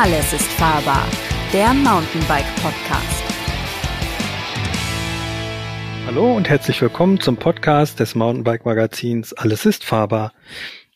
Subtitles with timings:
[0.00, 1.04] Alles ist fahrbar,
[1.52, 3.24] der Mountainbike Podcast.
[6.06, 10.34] Hallo und herzlich willkommen zum Podcast des Mountainbike Magazins Alles ist fahrbar.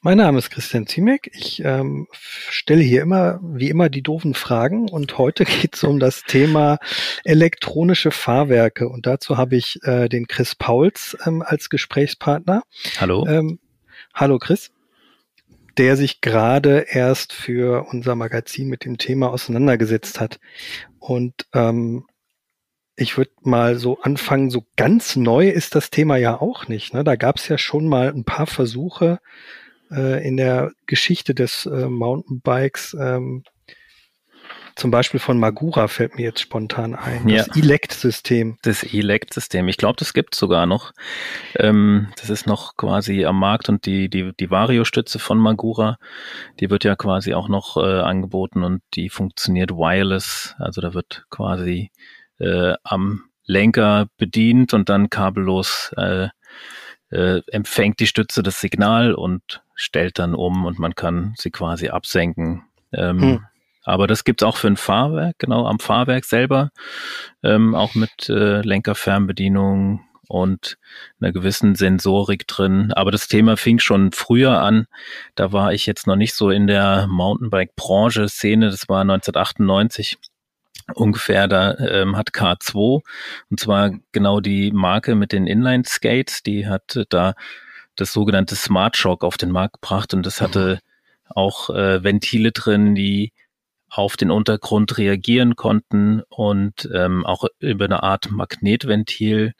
[0.02, 1.32] Mein Name ist Christian Ziemek.
[1.34, 5.98] Ich ähm, stelle hier immer, wie immer, die doofen Fragen und heute geht es um
[5.98, 6.78] das Thema
[7.24, 12.62] elektronische Fahrwerke und dazu habe ich äh, den Chris Pauls ähm, als Gesprächspartner.
[13.00, 13.26] Hallo.
[13.26, 13.58] Ähm,
[14.14, 14.70] hallo Chris,
[15.78, 20.40] der sich gerade erst für unser Magazin mit dem Thema auseinandergesetzt hat
[20.98, 22.06] und ähm,
[22.94, 26.92] ich würde mal so anfangen, so ganz neu ist das Thema ja auch nicht.
[26.92, 27.04] Ne?
[27.04, 29.18] Da gab es ja schon mal ein paar Versuche,
[29.90, 33.44] äh, in der Geschichte des äh, Mountainbikes, ähm,
[34.74, 37.28] zum Beispiel von Magura fällt mir jetzt spontan ein.
[37.28, 37.44] Ja.
[37.44, 38.58] Das Elect-System.
[38.62, 39.68] Das Elect-System.
[39.68, 40.92] Ich glaube, das gibt sogar noch.
[41.56, 45.98] Ähm, das ist noch quasi am Markt und die, die, die Vario-Stütze von Magura,
[46.60, 50.54] die wird ja quasi auch noch äh, angeboten und die funktioniert wireless.
[50.58, 51.90] Also da wird quasi
[52.38, 56.28] äh, am Lenker bedient und dann kabellos äh,
[57.10, 61.88] äh, empfängt die Stütze das Signal und stellt dann um und man kann sie quasi
[61.88, 62.64] absenken.
[62.92, 63.46] Ähm, hm.
[63.84, 66.70] Aber das gibt's auch für ein Fahrwerk, genau am Fahrwerk selber,
[67.42, 70.78] ähm, auch mit äh, Lenkerfernbedienung und
[71.20, 72.92] einer gewissen Sensorik drin.
[72.94, 74.86] Aber das Thema fing schon früher an.
[75.34, 78.70] Da war ich jetzt noch nicht so in der Mountainbike-Branche-Szene.
[78.70, 80.16] Das war 1998
[80.94, 81.48] ungefähr.
[81.48, 83.02] Da ähm, hat K2
[83.50, 86.42] und zwar genau die Marke mit den Inline-Skates.
[86.42, 87.34] Die hat da
[87.96, 90.80] das sogenannte Smart Shock auf den Markt gebracht und das hatte
[91.28, 93.32] auch äh, Ventile drin, die
[93.94, 99.52] auf den Untergrund reagieren konnten und ähm, auch über eine Art Magnetventil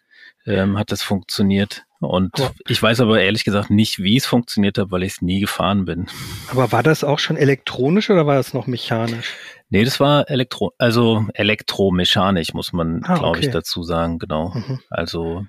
[0.47, 1.85] ähm, hat das funktioniert.
[2.01, 5.23] Und aber ich weiß aber ehrlich gesagt nicht, wie es funktioniert hat, weil ich es
[5.23, 6.09] nie gefahren bin.
[6.49, 9.35] Aber war das auch schon elektronisch oder war das noch mechanisch?
[9.69, 13.47] Nee, das war elektro, also elektromechanisch, muss man, ah, glaube okay.
[13.47, 14.53] ich, dazu sagen, genau.
[14.55, 14.81] Mhm.
[14.91, 15.45] Also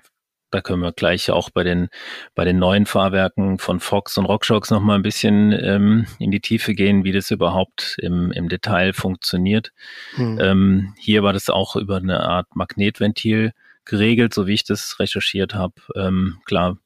[0.54, 1.88] da können wir gleich auch bei den,
[2.36, 6.38] bei den neuen Fahrwerken von Fox und RockShox noch mal ein bisschen ähm, in die
[6.38, 9.72] Tiefe gehen, wie das überhaupt im, im Detail funktioniert.
[10.14, 10.38] Hm.
[10.40, 13.52] Ähm, hier war das auch über eine Art Magnetventil
[13.84, 15.74] geregelt, so wie ich das recherchiert habe.
[15.96, 16.78] Ähm, klar,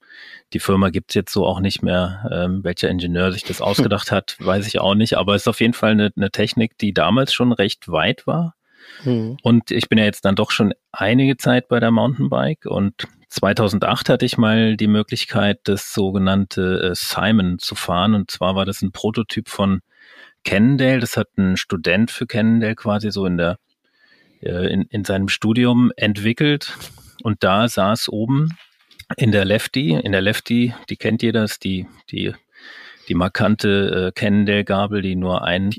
[0.54, 2.26] die Firma gibt's jetzt so auch nicht mehr.
[2.32, 5.18] Ähm, welcher Ingenieur sich das ausgedacht hat, weiß ich auch nicht.
[5.18, 8.54] Aber es ist auf jeden Fall eine, eine Technik, die damals schon recht weit war.
[9.02, 9.36] Hm.
[9.42, 14.08] Und ich bin ja jetzt dann doch schon einige Zeit bei der Mountainbike und 2008
[14.08, 18.14] hatte ich mal die Möglichkeit, das sogenannte äh, Simon zu fahren.
[18.14, 19.80] Und zwar war das ein Prototyp von
[20.44, 21.00] Cannondale.
[21.00, 23.58] Das hat ein Student für Cannondale quasi so in der
[24.40, 26.76] äh, in, in seinem Studium entwickelt.
[27.22, 28.56] Und da saß oben
[29.16, 32.32] in der Lefty, in der Lefty, die kennt jeder, ist die, die,
[33.08, 35.74] die markante äh, Cannondale-Gabel, die nur ein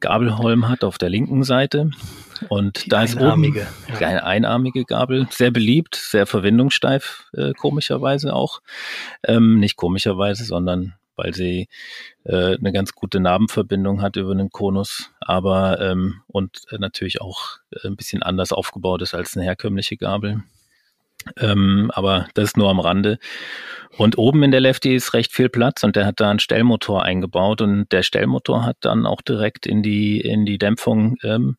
[0.00, 1.90] Gabelholm hat auf der linken Seite.
[2.48, 4.06] Und die da ist oben ja.
[4.06, 8.60] eine einarmige Gabel, sehr beliebt, sehr verwendungssteif, äh, komischerweise auch.
[9.22, 11.68] Ähm, nicht komischerweise, sondern weil sie
[12.24, 17.96] äh, eine ganz gute Narbenverbindung hat über einen Konus, aber ähm, und natürlich auch ein
[17.96, 20.42] bisschen anders aufgebaut ist als eine herkömmliche Gabel.
[21.38, 23.18] Ähm, aber das ist nur am Rande.
[23.96, 27.04] Und oben in der Lefty ist recht viel Platz und der hat da einen Stellmotor
[27.04, 31.56] eingebaut und der Stellmotor hat dann auch direkt in die, in die Dämpfung ähm,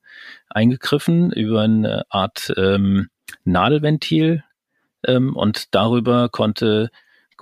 [0.49, 3.07] eingegriffen über eine Art ähm,
[3.45, 4.43] Nadelventil
[5.07, 6.89] ähm, und darüber konnte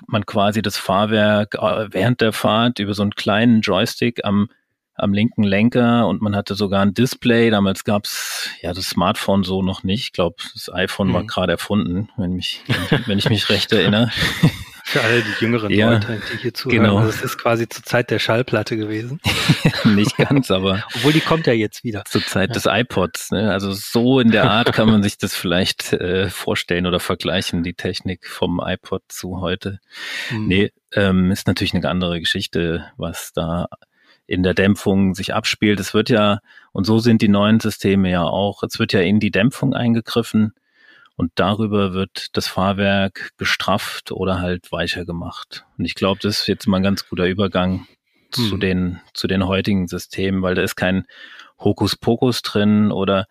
[0.08, 4.50] man quasi das Fahrwerk äh, während der Fahrt über so einen kleinen Joystick am
[4.96, 7.50] am linken Lenker und man hatte sogar ein Display.
[7.50, 10.04] Damals gab's ja das Smartphone so noch nicht.
[10.04, 11.14] Ich glaube, das iPhone mhm.
[11.14, 12.62] war gerade erfunden, wenn, mich,
[13.06, 14.12] wenn ich mich recht erinnere.
[14.86, 16.84] Für alle die jüngeren ja, Leute, die hier zuhören.
[16.84, 16.98] Genau.
[16.98, 19.22] Also das ist quasi zur Zeit der Schallplatte gewesen.
[19.86, 20.84] nicht ganz, aber.
[20.96, 22.04] Obwohl die kommt ja jetzt wieder.
[22.04, 22.54] Zur Zeit ja.
[22.54, 23.32] des iPods.
[23.32, 23.50] Ne?
[23.50, 27.76] Also so in der Art kann man sich das vielleicht äh, vorstellen oder vergleichen, die
[27.76, 29.80] Technik vom iPod zu heute.
[30.30, 30.48] Mhm.
[30.48, 33.70] Nee, ähm, ist natürlich eine andere Geschichte, was da
[34.26, 35.80] in der Dämpfung sich abspielt.
[35.80, 36.40] Es wird ja,
[36.72, 40.54] und so sind die neuen Systeme ja auch, es wird ja in die Dämpfung eingegriffen
[41.16, 45.66] und darüber wird das Fahrwerk gestrafft oder halt weicher gemacht.
[45.78, 47.86] Und ich glaube, das ist jetzt mal ein ganz guter Übergang
[48.36, 48.50] hm.
[48.50, 51.06] zu den, zu den heutigen Systemen, weil da ist kein
[51.60, 53.28] Hokuspokus drin oder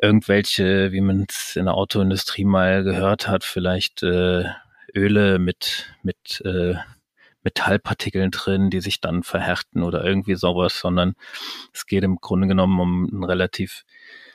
[0.00, 4.44] irgendwelche, wie man es in der Autoindustrie mal gehört hat, vielleicht äh,
[4.94, 6.74] Öle mit, mit äh,
[7.46, 11.14] Metallpartikeln drin, die sich dann verhärten oder irgendwie sowas, sondern
[11.72, 13.84] es geht im Grunde genommen um einen relativ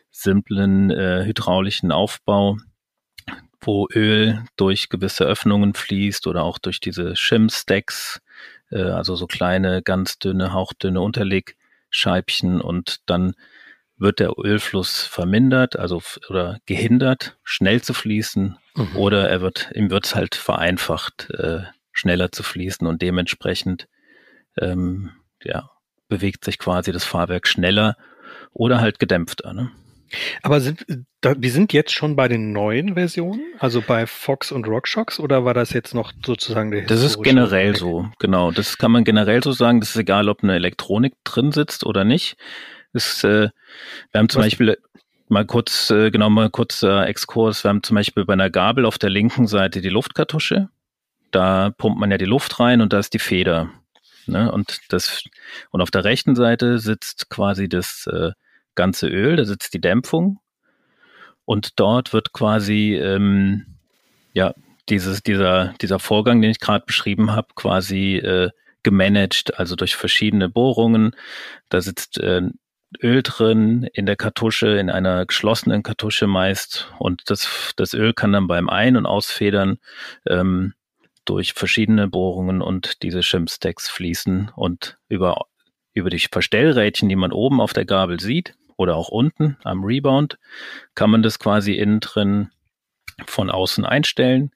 [0.10, 2.58] simplen äh, hydraulischen Aufbau,
[3.62, 8.22] wo Öl durch gewisse Öffnungen fließt oder auch durch diese Shim-Stacks,
[8.72, 11.56] äh, also so kleine, ganz dünne, hauchdünne Unterleg
[11.92, 13.34] Ölscheibchen und dann
[13.98, 18.96] wird der Ölfluss vermindert, also oder gehindert, schnell zu fließen, mhm.
[18.96, 23.88] oder er wird, ihm wird es halt vereinfacht, äh, schneller zu fließen und dementsprechend
[24.60, 25.12] ähm,
[25.44, 25.70] ja,
[26.08, 27.98] bewegt sich quasi das Fahrwerk schneller
[28.54, 29.54] oder halt gedämpfter.
[29.54, 29.72] Ne?
[30.42, 30.86] Aber sind,
[31.22, 35.46] da, wir sind jetzt schon bei den neuen Versionen, also bei Fox und RockShox, oder
[35.46, 37.78] war das jetzt noch sozusagen der Das ist generell Weg?
[37.78, 38.52] so, genau.
[38.52, 39.80] Das kann man generell so sagen.
[39.80, 42.38] Das ist egal, ob eine Elektronik drin sitzt oder nicht.
[42.94, 43.50] Das, äh,
[44.12, 44.48] wir haben zum Was?
[44.48, 44.78] Beispiel
[45.30, 47.64] mal kurz, äh, genau mal kurz äh, Exkurs.
[47.64, 50.70] Wir haben zum Beispiel bei einer Gabel auf der linken Seite die Luftkartusche.
[51.32, 53.70] Da pumpt man ja die Luft rein und da ist die Feder.
[54.28, 54.52] Ne?
[54.52, 55.24] Und das
[55.72, 58.32] und auf der rechten Seite sitzt quasi das äh,
[58.76, 60.40] ganze Öl, da sitzt die Dämpfung
[61.46, 63.78] und dort wird quasi ähm,
[64.34, 64.54] ja
[64.90, 68.52] dieses dieser dieser Vorgang, den ich gerade beschrieben habe, quasi äh,
[68.84, 71.16] gemanagt, also durch verschiedene Bohrungen.
[71.70, 72.42] Da sitzt äh,
[73.02, 76.92] Öl drin in der Kartusche, in einer geschlossenen Kartusche meist.
[77.00, 79.78] Und das, das Öl kann dann beim Ein- und Ausfedern
[80.28, 80.74] ähm,
[81.26, 85.46] durch verschiedene Bohrungen und diese Shim-Stacks fließen und über,
[85.94, 90.38] über die Verstellrädchen, die man oben auf der Gabel sieht oder auch unten am Rebound,
[90.96, 92.50] kann man das quasi innen drin
[93.26, 94.52] von außen einstellen,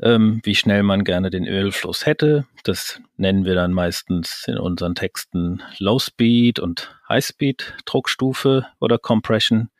[0.00, 2.46] ähm, wie schnell man gerne den Ölfluss hätte.
[2.64, 8.98] Das nennen wir dann meistens in unseren Texten Low Speed und High Speed Druckstufe oder
[8.98, 9.70] Compression.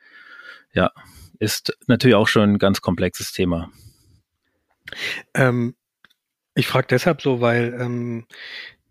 [0.73, 0.93] Ja,
[1.39, 3.71] ist natürlich auch schon ein ganz komplexes Thema.
[5.35, 5.75] Ähm,
[6.55, 8.27] ich frage deshalb so, weil ähm,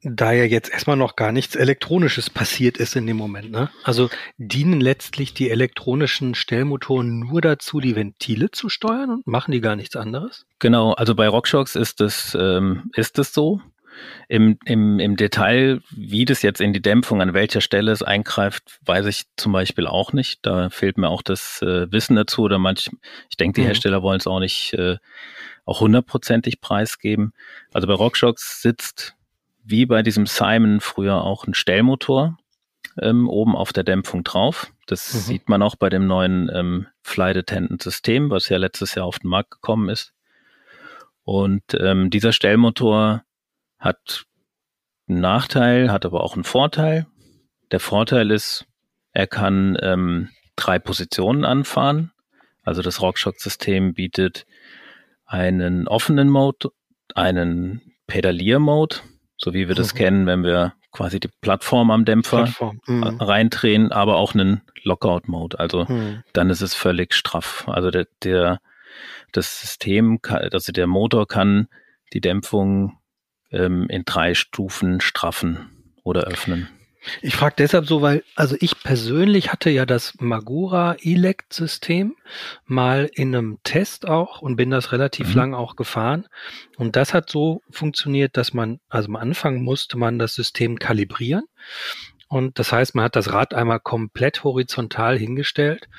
[0.04, 3.52] da ja jetzt erstmal noch gar nichts Elektronisches passiert ist in dem Moment.
[3.52, 3.70] Ne?
[3.84, 9.62] Also dienen letztlich die elektronischen Stellmotoren nur dazu, die Ventile zu steuern und machen die
[9.62, 10.46] gar nichts anderes?
[10.60, 13.62] Genau, also bei RockShox ist es ähm, ist es so.
[14.30, 18.80] Im, im, Im Detail, wie das jetzt in die Dämpfung, an welcher Stelle es eingreift,
[18.86, 20.40] weiß ich zum Beispiel auch nicht.
[20.44, 22.44] Da fehlt mir auch das äh, Wissen dazu.
[22.44, 22.90] Oder manch,
[23.30, 23.66] ich denke, die mhm.
[23.68, 24.98] Hersteller wollen es auch nicht äh,
[25.66, 27.34] auch hundertprozentig preisgeben.
[27.74, 29.16] Also bei RockShox sitzt
[29.64, 32.38] wie bei diesem Simon früher auch ein Stellmotor
[33.00, 34.72] ähm, oben auf der Dämpfung drauf.
[34.88, 35.20] Das mhm.
[35.20, 39.20] sieht man auch bei dem neuen ähm, Flight Attendant System, was ja letztes Jahr auf
[39.20, 40.14] den Markt gekommen ist.
[41.24, 43.24] Und ähm, dieser Stellmotor
[43.78, 44.26] hat
[45.08, 47.06] einen Nachteil, hat aber auch einen Vorteil.
[47.72, 48.66] Der Vorteil ist,
[49.14, 52.12] er kann ähm, drei Positionen anfahren.
[52.64, 54.46] Also das RockShox-System bietet
[55.32, 56.72] einen offenen Mode,
[57.16, 58.98] einen Pedalier-Mode,
[59.38, 59.98] so wie wir das mhm.
[59.98, 62.82] kennen, wenn wir quasi die Plattform am Dämpfer Plattform.
[62.86, 63.04] Mhm.
[63.04, 65.58] reindrehen, aber auch einen Lockout-Mode.
[65.58, 66.24] Also mhm.
[66.34, 67.64] dann ist es völlig straff.
[67.68, 68.60] Also der, der
[69.32, 71.70] das System, kann, also der Motor kann
[72.12, 72.98] die Dämpfung
[73.52, 76.68] ähm, in drei Stufen straffen oder öffnen.
[77.22, 82.16] Ich frage deshalb so, weil, also ich persönlich hatte ja das Magura Elect-System
[82.66, 85.36] mal in einem Test auch und bin das relativ mhm.
[85.36, 86.28] lang auch gefahren.
[86.78, 91.46] Und das hat so funktioniert, dass man, also am Anfang musste man das System kalibrieren.
[92.28, 95.90] Und das heißt, man hat das Rad einmal komplett horizontal hingestellt,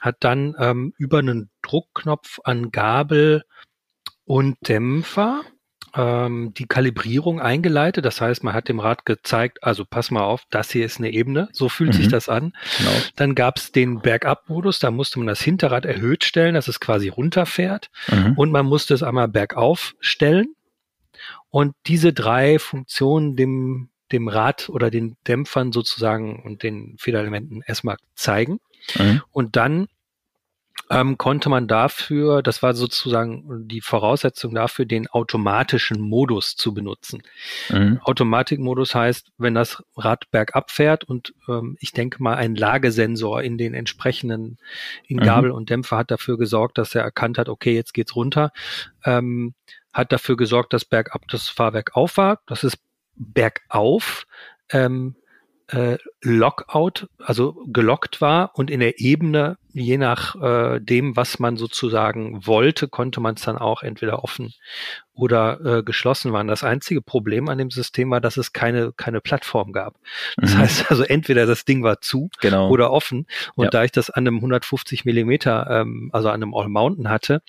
[0.00, 3.42] hat dann ähm, über einen Druckknopf an Gabel
[4.24, 5.42] und Dämpfer
[5.94, 8.04] ähm, die Kalibrierung eingeleitet.
[8.04, 11.10] Das heißt, man hat dem Rad gezeigt, also pass mal auf, das hier ist eine
[11.10, 11.96] Ebene, so fühlt mhm.
[11.96, 12.52] sich das an.
[12.78, 12.90] Genau.
[13.16, 17.08] Dann gab es den Bergab-Modus, da musste man das Hinterrad erhöht stellen, dass es quasi
[17.08, 17.90] runterfährt.
[18.08, 18.34] Mhm.
[18.36, 20.54] Und man musste es einmal bergauf stellen.
[21.50, 27.96] Und diese drei Funktionen dem, dem Rad oder den Dämpfern sozusagen und den Federelementen erstmal
[28.14, 28.60] zeigen.
[28.98, 29.22] Mhm.
[29.30, 29.88] Und dann
[30.92, 37.22] ähm, konnte man dafür, das war sozusagen die Voraussetzung dafür, den automatischen Modus zu benutzen.
[37.70, 37.98] Mhm.
[38.02, 43.56] Automatikmodus heißt, wenn das Rad bergab fährt und ähm, ich denke mal, ein Lagesensor in
[43.56, 44.58] den entsprechenden,
[45.06, 45.22] in mhm.
[45.22, 48.52] Gabel und Dämpfer hat dafür gesorgt, dass er erkannt hat, okay, jetzt geht's runter,
[49.04, 49.54] ähm,
[49.94, 52.40] hat dafür gesorgt, dass bergab das Fahrwerk auf war.
[52.46, 52.78] Das ist
[53.16, 54.26] bergauf.
[54.70, 55.16] Ähm,
[55.72, 61.56] äh, Lockout, also gelockt war und in der Ebene, je nach äh, dem, was man
[61.56, 64.52] sozusagen wollte, konnte man es dann auch entweder offen
[65.14, 66.46] oder äh, geschlossen waren.
[66.46, 69.96] Das einzige Problem an dem System war, dass es keine, keine Plattform gab.
[70.36, 70.58] Das mhm.
[70.58, 72.68] heißt also, entweder das Ding war zu genau.
[72.68, 73.26] oder offen.
[73.54, 73.70] Und ja.
[73.70, 77.42] da ich das an einem 150 Millimeter, ähm, also an einem All Mountain hatte,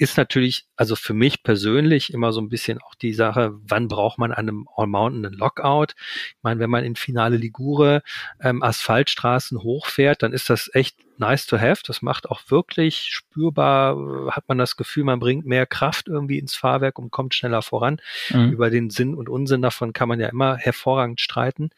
[0.00, 4.16] ist natürlich, also für mich persönlich immer so ein bisschen auch die Sache, wann braucht
[4.16, 5.88] man an einem All Mountain einen Lockout?
[5.90, 8.02] Ich meine, wenn man in Finale Ligure
[8.40, 11.82] ähm, Asphaltstraßen hochfährt, dann ist das echt nice to have.
[11.86, 16.38] Das macht auch wirklich spürbar, äh, hat man das Gefühl, man bringt mehr Kraft irgendwie
[16.38, 18.00] ins Fahrwerk und kommt schneller voran.
[18.30, 18.52] Mhm.
[18.52, 21.68] Über den Sinn und Unsinn davon kann man ja immer hervorragend streiten.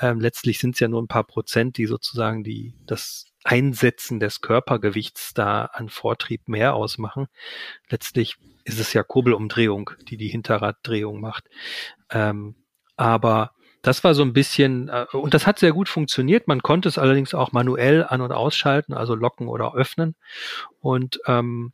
[0.00, 4.40] Ähm, letztlich sind es ja nur ein paar Prozent, die sozusagen die, das Einsetzen des
[4.40, 7.26] Körpergewichts da an Vortrieb mehr ausmachen.
[7.88, 11.44] Letztlich ist es ja Kurbelumdrehung, die die Hinterraddrehung macht.
[12.10, 12.54] Ähm,
[12.96, 16.48] aber das war so ein bisschen, äh, und das hat sehr gut funktioniert.
[16.48, 20.16] Man konnte es allerdings auch manuell an- und ausschalten, also locken oder öffnen.
[20.80, 21.72] Und ähm,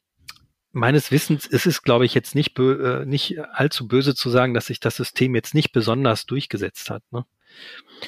[0.73, 4.67] meines Wissens ist es, glaube ich, jetzt nicht, äh, nicht allzu böse zu sagen, dass
[4.67, 7.03] sich das System jetzt nicht besonders durchgesetzt hat.
[7.11, 7.25] Ne?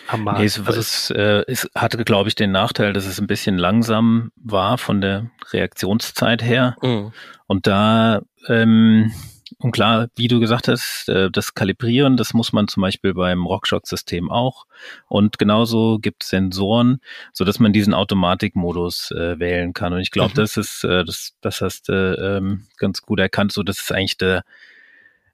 [0.09, 0.41] Am Markt.
[0.41, 3.57] Nee, es, also es, äh, es hatte, glaube ich, den Nachteil, dass es ein bisschen
[3.57, 6.77] langsam war von der Reaktionszeit her.
[6.83, 7.13] Mhm.
[7.47, 9.13] Und da ähm,
[9.61, 13.47] und klar, wie du gesagt hast, äh, das Kalibrieren, das muss man zum Beispiel beim
[13.47, 14.67] RockShox-System auch.
[15.09, 17.01] Und genauso gibt es Sensoren,
[17.33, 19.93] so dass man diesen Automatikmodus äh, wählen kann.
[19.93, 20.37] Und ich glaube, mhm.
[20.37, 23.53] das ist, äh, das, das hast du äh, ähm, ganz gut erkannt.
[23.53, 24.45] So, das ist eigentlich der,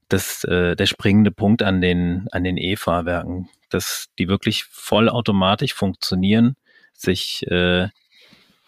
[0.08, 6.56] das, äh, der springende Punkt an den, an den E-Fahrwerken, dass die wirklich vollautomatisch funktionieren,
[6.92, 7.88] sich äh,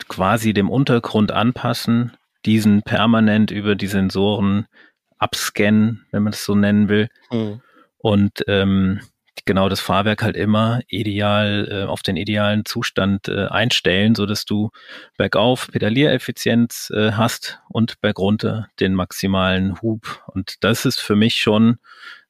[0.08, 2.12] quasi dem Untergrund anpassen,
[2.44, 4.66] diesen permanent über die Sensoren
[5.18, 7.08] abscannen, wenn man das so nennen will.
[7.30, 7.60] Mhm.
[7.98, 9.00] Und ähm,
[9.44, 14.44] genau das Fahrwerk halt immer ideal äh, auf den idealen Zustand äh, einstellen, so dass
[14.44, 14.70] du
[15.16, 20.22] bergauf Pedaliereffizienz äh, hast und bergunter den maximalen Hub.
[20.26, 21.78] Und das ist für mich schon,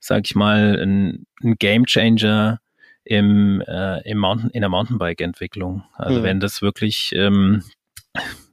[0.01, 2.61] sag ich mal, ein, ein Game Changer
[3.05, 5.85] im, äh, im Mountain, in der Mountainbike-Entwicklung.
[5.95, 6.25] Also mhm.
[6.25, 7.63] wenn das wirklich ähm,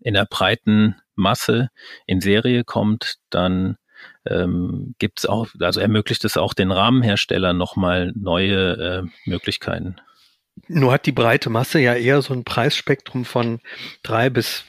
[0.02, 1.70] in der breiten Masse
[2.06, 3.78] in Serie kommt, dann
[4.25, 9.98] ähm, gibt es auch, also ermöglicht es auch den Rahmenherstellern nochmal neue äh, Möglichkeiten.
[10.68, 13.60] Nur hat die breite Masse ja eher so ein Preisspektrum von
[14.03, 14.65] drei bis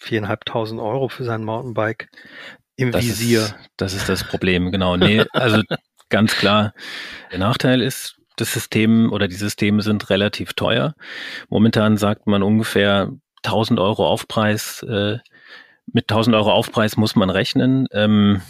[0.00, 2.10] viereinhalbtausend Euro für sein Mountainbike
[2.76, 3.40] im das Visier.
[3.40, 4.96] Ist, das ist das Problem, genau.
[4.96, 5.62] Nee, also
[6.08, 6.74] ganz klar.
[7.30, 10.94] Der Nachteil ist, das System oder die Systeme sind relativ teuer.
[11.48, 13.12] Momentan sagt man ungefähr
[13.44, 14.82] 1000 Euro Aufpreis.
[14.82, 15.18] Äh,
[15.86, 17.86] mit 1000 Euro Aufpreis muss man rechnen.
[17.92, 18.42] Ähm,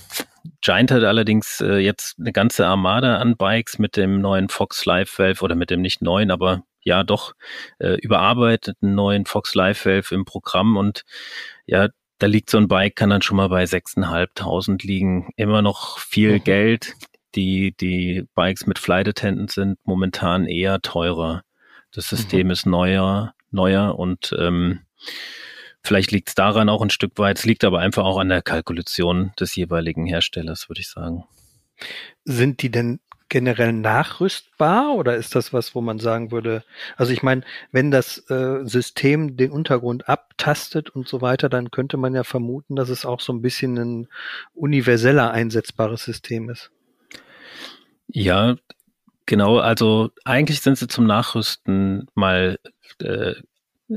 [0.60, 5.18] Giant hat allerdings äh, jetzt eine ganze Armada an Bikes mit dem neuen Fox Live
[5.18, 7.34] Valve oder mit dem nicht neuen, aber ja doch
[7.78, 11.04] äh, überarbeiteten neuen Fox Live Valve im Programm und
[11.66, 15.32] ja, da liegt so ein Bike, kann dann schon mal bei 6.500 liegen.
[15.36, 16.44] Immer noch viel mhm.
[16.44, 16.94] Geld.
[17.34, 21.42] Die, die Bikes mit Flight Attendant sind momentan eher teurer.
[21.90, 22.50] Das System mhm.
[22.52, 24.80] ist neuer, neuer und ähm,
[25.82, 27.38] Vielleicht liegt es daran auch ein Stück weit.
[27.38, 31.24] Es liegt aber einfach auch an der Kalkulation des jeweiligen Herstellers, würde ich sagen.
[32.24, 33.00] Sind die denn
[33.32, 36.64] generell nachrüstbar oder ist das was, wo man sagen würde,
[36.98, 41.96] also ich meine, wenn das äh, System den Untergrund abtastet und so weiter, dann könnte
[41.96, 44.08] man ja vermuten, dass es auch so ein bisschen ein
[44.52, 46.70] universeller einsetzbares System ist.
[48.06, 48.56] Ja,
[49.24, 49.58] genau.
[49.58, 52.58] Also eigentlich sind sie zum Nachrüsten mal
[53.00, 53.32] äh,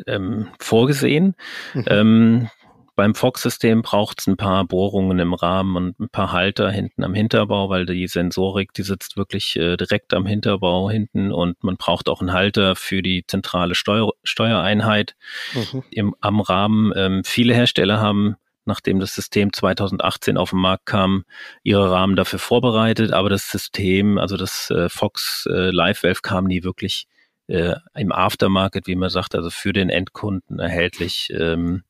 [0.08, 1.36] ähm, vorgesehen.
[1.74, 1.86] Mhm.
[1.88, 2.50] Ähm,
[2.96, 7.14] beim Fox-System braucht es ein paar Bohrungen im Rahmen und ein paar Halter hinten am
[7.14, 12.08] Hinterbau, weil die Sensorik, die sitzt wirklich äh, direkt am Hinterbau hinten und man braucht
[12.08, 15.16] auch einen Halter für die zentrale Steuer Steuereinheit
[15.54, 15.84] mhm.
[15.92, 16.94] im, am Rahmen.
[16.96, 18.38] Ähm, viele Hersteller haben
[18.68, 21.24] nachdem das System 2018 auf den Markt kam,
[21.62, 26.46] ihre Rahmen dafür vorbereitet, aber das System, also das äh, Fox äh, Live Valve kam
[26.46, 27.08] nie wirklich
[27.48, 31.84] äh, im Aftermarket, wie man sagt, also für den Endkunden erhältlich ähm,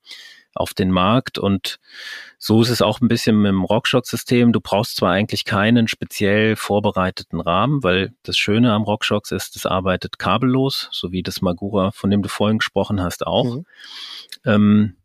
[0.55, 1.37] auf den Markt.
[1.37, 1.79] Und
[2.37, 4.53] so ist es auch ein bisschen mit dem RockShox-System.
[4.53, 9.65] Du brauchst zwar eigentlich keinen speziell vorbereiteten Rahmen, weil das Schöne am RockShox ist, es
[9.65, 13.55] arbeitet kabellos, so wie das Magura, von dem du vorhin gesprochen hast, auch.
[13.55, 13.65] Mhm.
[14.45, 14.95] Ähm,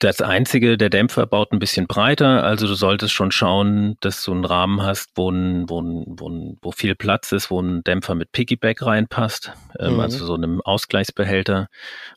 [0.00, 4.32] das einzige, der Dämpfer baut ein bisschen breiter, also du solltest schon schauen, dass du
[4.32, 7.84] einen Rahmen hast, wo, ein, wo, ein, wo, ein, wo viel Platz ist, wo ein
[7.84, 10.00] Dämpfer mit Piggyback reinpasst, ähm, mhm.
[10.00, 11.68] also so einem Ausgleichsbehälter,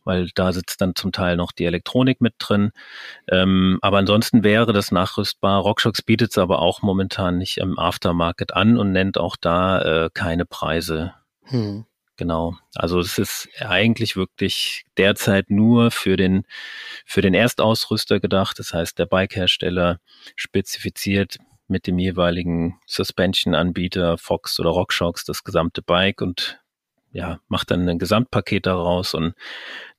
[0.06, 2.72] weil da sitzt dann zum Teil noch die Elektronik mit drin.
[3.30, 5.62] Ähm, aber ansonsten wäre das nachrüstbar.
[5.62, 10.10] RockShox bietet es aber auch momentan nicht im Aftermarket an und nennt auch da äh,
[10.14, 11.14] keine Preise.
[11.52, 11.86] Mhm.
[12.16, 12.56] Genau.
[12.76, 16.46] Also es ist eigentlich wirklich derzeit nur für den,
[17.06, 18.60] für den Erstausrüster gedacht.
[18.60, 20.00] Das heißt, der Bikehersteller
[20.36, 26.60] spezifiziert mit dem jeweiligen Suspension-Anbieter Fox oder RockShox das gesamte Bike und
[27.12, 29.34] ja, macht dann ein Gesamtpaket daraus und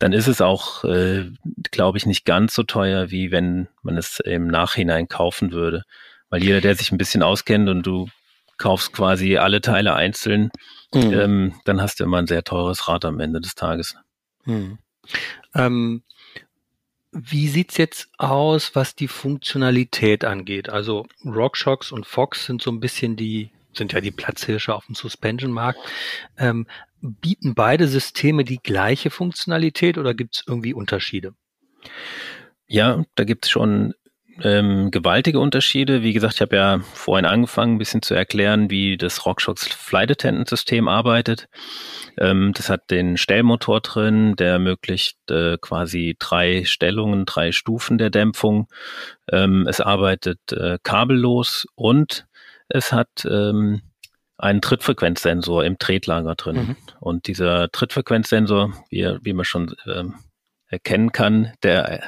[0.00, 1.30] dann ist es auch, äh,
[1.71, 5.85] glaube ich, nicht ganz so teuer, wie wenn man es im Nachhinein kaufen würde.
[6.28, 8.09] Weil jeder, der sich ein bisschen auskennt und du
[8.58, 10.50] kaufst quasi alle Teile einzeln,
[10.92, 11.12] mhm.
[11.12, 13.96] ähm, dann hast du immer ein sehr teures Rad am Ende des Tages.
[14.44, 14.78] Mhm.
[15.54, 16.02] Ähm,
[17.12, 20.68] wie sieht's jetzt aus, was die Funktionalität angeht?
[20.68, 24.96] Also RockShox und Fox sind so ein bisschen die, sind ja die Platzhirsche auf dem
[24.96, 25.78] Suspension-Markt.
[26.37, 26.66] Ähm,
[27.00, 31.34] bieten beide Systeme die gleiche Funktionalität oder gibt's irgendwie Unterschiede?
[32.66, 33.94] Ja, da gibt's schon
[34.43, 36.03] ähm, gewaltige Unterschiede.
[36.03, 40.11] Wie gesagt, ich habe ja vorhin angefangen, ein bisschen zu erklären, wie das RockShox Flight
[40.11, 41.49] Attendant System arbeitet.
[42.19, 48.11] Ähm, das hat den Stellmotor drin, der ermöglicht äh, quasi drei Stellungen, drei Stufen der
[48.11, 48.69] Dämpfung.
[49.31, 52.26] Ähm, es arbeitet äh, kabellos und
[52.69, 53.83] es hat ähm,
[54.37, 56.57] einen Trittfrequenzsensor im Tretlager drin.
[56.57, 56.76] Mhm.
[57.00, 60.14] Und dieser Trittfrequenzsensor, wie, wie man schon ähm,
[60.75, 62.02] erkennen kann, der,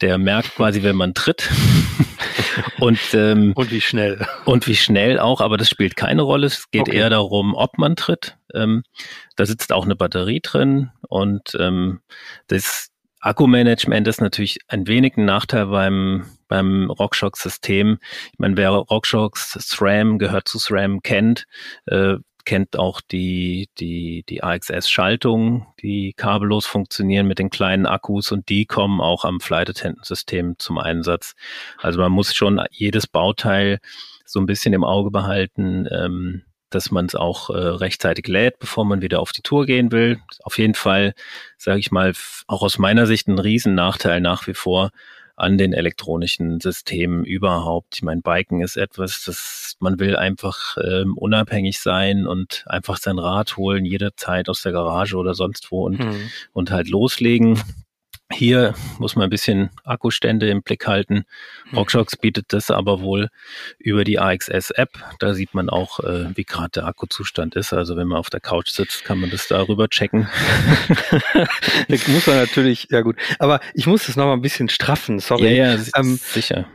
[0.00, 1.50] der merkt quasi, wenn man tritt.
[2.80, 4.26] und, ähm, und wie schnell.
[4.44, 6.46] Und wie schnell auch, aber das spielt keine Rolle.
[6.46, 6.96] Es geht okay.
[6.96, 8.36] eher darum, ob man tritt.
[8.54, 8.84] Ähm,
[9.36, 12.00] da sitzt auch eine Batterie drin und ähm,
[12.46, 12.90] das
[13.20, 17.98] Akkumanagement ist natürlich ein wenig ein Nachteil beim, beim RockShox-System.
[18.32, 21.46] Ich meine, wer RockShox SRAM gehört zu SRAM kennt,
[21.86, 28.48] äh, kennt auch die, die, die AXS-Schaltung, die kabellos funktionieren mit den kleinen Akkus und
[28.48, 31.34] die kommen auch am Flight Attendant System zum Einsatz.
[31.78, 33.78] Also man muss schon jedes Bauteil
[34.24, 38.84] so ein bisschen im Auge behalten, ähm, dass man es auch äh, rechtzeitig lädt, bevor
[38.84, 40.18] man wieder auf die Tour gehen will.
[40.42, 41.14] Auf jeden Fall,
[41.56, 42.12] sage ich mal,
[42.46, 44.90] auch aus meiner Sicht ein Riesennachteil nach wie vor,
[45.36, 47.96] an den elektronischen Systemen überhaupt.
[47.96, 53.18] Ich meine, Biken ist etwas, das man will einfach ähm, unabhängig sein und einfach sein
[53.18, 56.30] Rad holen, jederzeit aus der Garage oder sonst wo und, hm.
[56.52, 57.60] und halt loslegen.
[58.32, 61.26] Hier muss man ein bisschen Akkustände im Blick halten.
[61.70, 61.78] Mhm.
[61.78, 63.28] RockShox bietet das aber wohl
[63.78, 64.88] über die AXS-App.
[65.18, 67.74] Da sieht man auch, äh, wie gerade der Akkuzustand ist.
[67.74, 70.26] Also wenn man auf der Couch sitzt, kann man das darüber checken.
[71.88, 73.16] das muss man natürlich, ja gut.
[73.38, 75.56] Aber ich muss das nochmal ein bisschen straffen, sorry.
[75.56, 76.66] Ja, ja, ähm, sicher.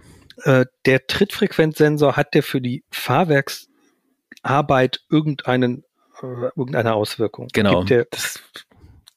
[0.43, 5.83] Äh, der Trittfrequenzsensor, hat der für die Fahrwerksarbeit irgendeinen,
[6.21, 7.47] äh, irgendeine Auswirkung?
[7.51, 7.83] Genau.
[7.83, 8.39] Das,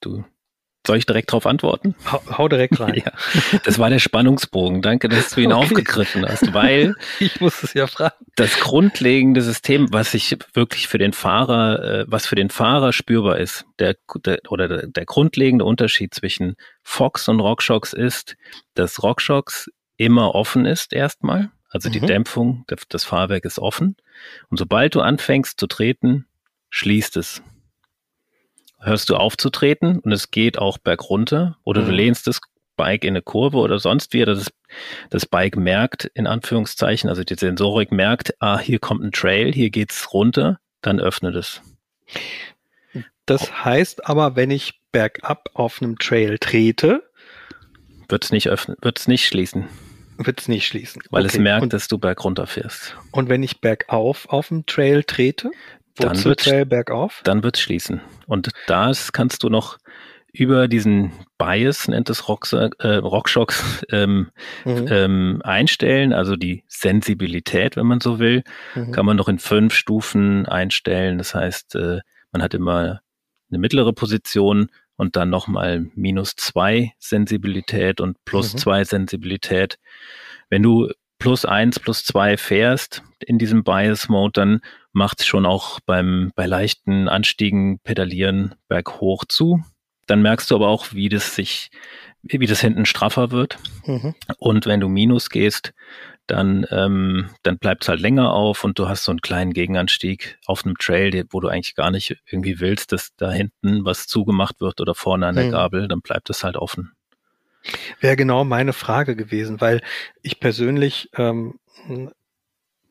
[0.00, 0.24] du
[0.86, 1.94] soll ich direkt darauf antworten?
[2.10, 2.94] Hau, hau direkt rein.
[3.04, 3.12] ja,
[3.64, 4.82] das war der Spannungsbogen.
[4.82, 5.64] Danke, dass du ihn okay.
[5.64, 8.14] aufgegriffen hast, weil ich muss es ja fragen.
[8.36, 13.38] Das grundlegende System, was sich wirklich für den Fahrer, äh, was für den Fahrer spürbar
[13.38, 18.36] ist, der, der oder der, der grundlegende Unterschied zwischen Fox und RockShox ist,
[18.74, 21.50] dass RockShox immer offen ist erstmal.
[21.68, 21.92] Also mhm.
[21.92, 23.96] die Dämpfung, das Fahrwerk ist offen.
[24.50, 26.26] Und sobald du anfängst zu treten,
[26.70, 27.42] schließt es
[28.82, 31.86] hörst du auf zu treten und es geht auch bergunter oder mhm.
[31.86, 32.40] du lehnst das
[32.76, 34.50] Bike in eine Kurve oder sonst wie, das,
[35.10, 39.70] das Bike merkt, in Anführungszeichen, also die Sensorik merkt, ah, hier kommt ein Trail, hier
[39.70, 41.60] geht's runter, dann öffnet es.
[43.26, 47.02] Das heißt aber, wenn ich bergab auf einem Trail trete,
[48.08, 49.68] wird es nicht öffnen, wird es nicht schließen.
[50.18, 51.02] Wird es nicht schließen.
[51.10, 51.36] Weil okay.
[51.36, 52.96] es merkt, und, dass du bergunter fährst.
[53.10, 55.50] Und wenn ich bergauf auf dem Trail trete?
[55.96, 57.20] Dann wird bergauf?
[57.24, 58.00] Dann wird schließen.
[58.26, 59.78] Und das kannst du noch
[60.33, 64.31] über diesen Bias, nennt es Rock, äh, RockShox, ähm,
[64.64, 64.87] mhm.
[64.88, 68.42] ähm, einstellen, also die Sensibilität, wenn man so will,
[68.74, 68.92] mhm.
[68.92, 71.18] kann man noch in fünf Stufen einstellen.
[71.18, 72.00] Das heißt, äh,
[72.33, 73.00] man hat immer
[73.50, 78.59] eine mittlere Position und dann nochmal minus zwei Sensibilität und plus mhm.
[78.59, 79.78] zwei Sensibilität.
[80.48, 80.90] Wenn du
[81.22, 84.61] plus eins, plus zwei fährst in diesem Bias-Mode, dann
[84.92, 89.62] macht es schon auch beim, bei leichten Anstiegen, Pedalieren berghoch zu.
[90.08, 91.70] Dann merkst du aber auch, wie das sich,
[92.24, 93.58] wie das hinten straffer wird.
[93.87, 94.16] Mhm.
[94.38, 95.72] Und wenn du Minus gehst,
[96.26, 100.40] dann, ähm, dann bleibt es halt länger auf und du hast so einen kleinen Gegenanstieg
[100.46, 104.61] auf einem Trail, wo du eigentlich gar nicht irgendwie willst, dass da hinten was zugemacht
[104.61, 105.52] wird oder vorne an der mhm.
[105.52, 106.94] Gabel, dann bleibt es halt offen.
[108.01, 109.83] Wäre genau meine Frage gewesen, weil
[110.22, 111.59] ich persönlich ähm,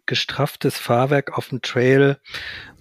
[0.05, 2.19] gestrafftes Fahrwerk auf dem Trail,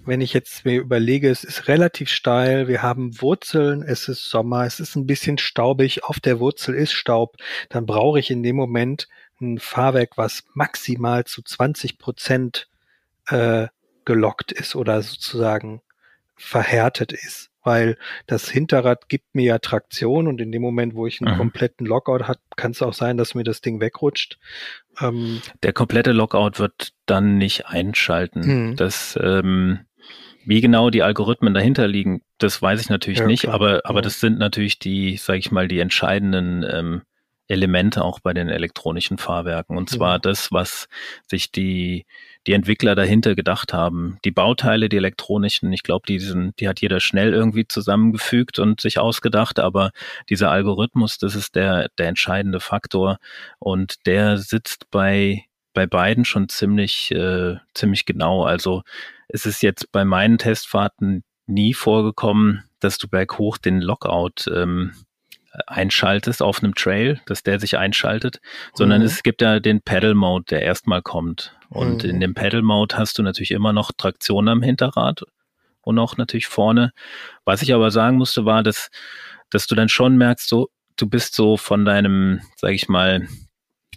[0.05, 4.65] wenn ich jetzt mir überlege, es ist relativ steil, wir haben Wurzeln, es ist Sommer,
[4.65, 7.37] es ist ein bisschen staubig, auf der Wurzel ist Staub,
[7.69, 9.09] dann brauche ich in dem Moment
[9.41, 12.69] ein Fahrwerk, was maximal zu 20 Prozent
[13.29, 13.69] äh,
[14.05, 15.83] gelockt ist oder sozusagen
[16.37, 17.97] verhärtet ist weil
[18.27, 21.39] das Hinterrad gibt mir ja Traktion und in dem Moment, wo ich einen mhm.
[21.39, 24.39] kompletten Lockout hat, kann es auch sein, dass mir das Ding wegrutscht.
[25.01, 28.71] Ähm, Der komplette Lockout wird dann nicht einschalten.
[28.71, 28.77] Mhm.
[28.77, 29.81] Das, ähm,
[30.45, 33.55] wie genau die Algorithmen dahinter liegen, das weiß ich natürlich ja, nicht, klar.
[33.55, 34.05] aber, aber mhm.
[34.05, 37.03] das sind natürlich die, sage ich mal, die entscheidenden ähm,
[37.51, 39.77] Elemente auch bei den elektronischen Fahrwerken.
[39.77, 40.23] Und zwar mhm.
[40.23, 40.89] das, was
[41.27, 42.07] sich die,
[42.47, 44.19] die Entwickler dahinter gedacht haben.
[44.25, 48.81] Die Bauteile, die elektronischen, ich glaube, die, sind, die hat jeder schnell irgendwie zusammengefügt und
[48.81, 49.91] sich ausgedacht, aber
[50.29, 53.19] dieser Algorithmus, das ist der, der entscheidende Faktor
[53.59, 58.45] und der sitzt bei, bei beiden schon ziemlich, äh, ziemlich genau.
[58.45, 58.83] Also
[59.29, 64.93] es ist jetzt bei meinen Testfahrten nie vorgekommen, dass du berghoch den Lockout ähm,
[65.67, 68.41] einschaltest auf einem Trail, dass der sich einschaltet,
[68.73, 69.07] sondern mhm.
[69.07, 71.55] es gibt ja den Pedal Mode, der erstmal kommt.
[71.71, 72.11] Und mhm.
[72.11, 75.23] in dem Pedal Mode hast du natürlich immer noch Traktion am Hinterrad
[75.83, 76.93] und auch natürlich vorne.
[77.45, 78.91] Was ich aber sagen musste, war, dass,
[79.51, 83.29] dass du dann schon merkst, so, du bist so von deinem, sag ich mal,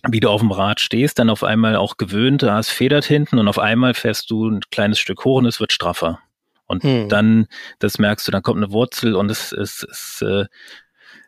[0.08, 3.40] wie du auf dem Rad stehst, dann auf einmal auch gewöhnt, du hast federt hinten
[3.40, 6.20] und auf einmal fährst du ein kleines Stück hoch und es wird straffer.
[6.66, 7.10] Und hm.
[7.10, 7.48] dann,
[7.80, 10.46] das merkst du, dann kommt eine Wurzel und es, es, es, äh,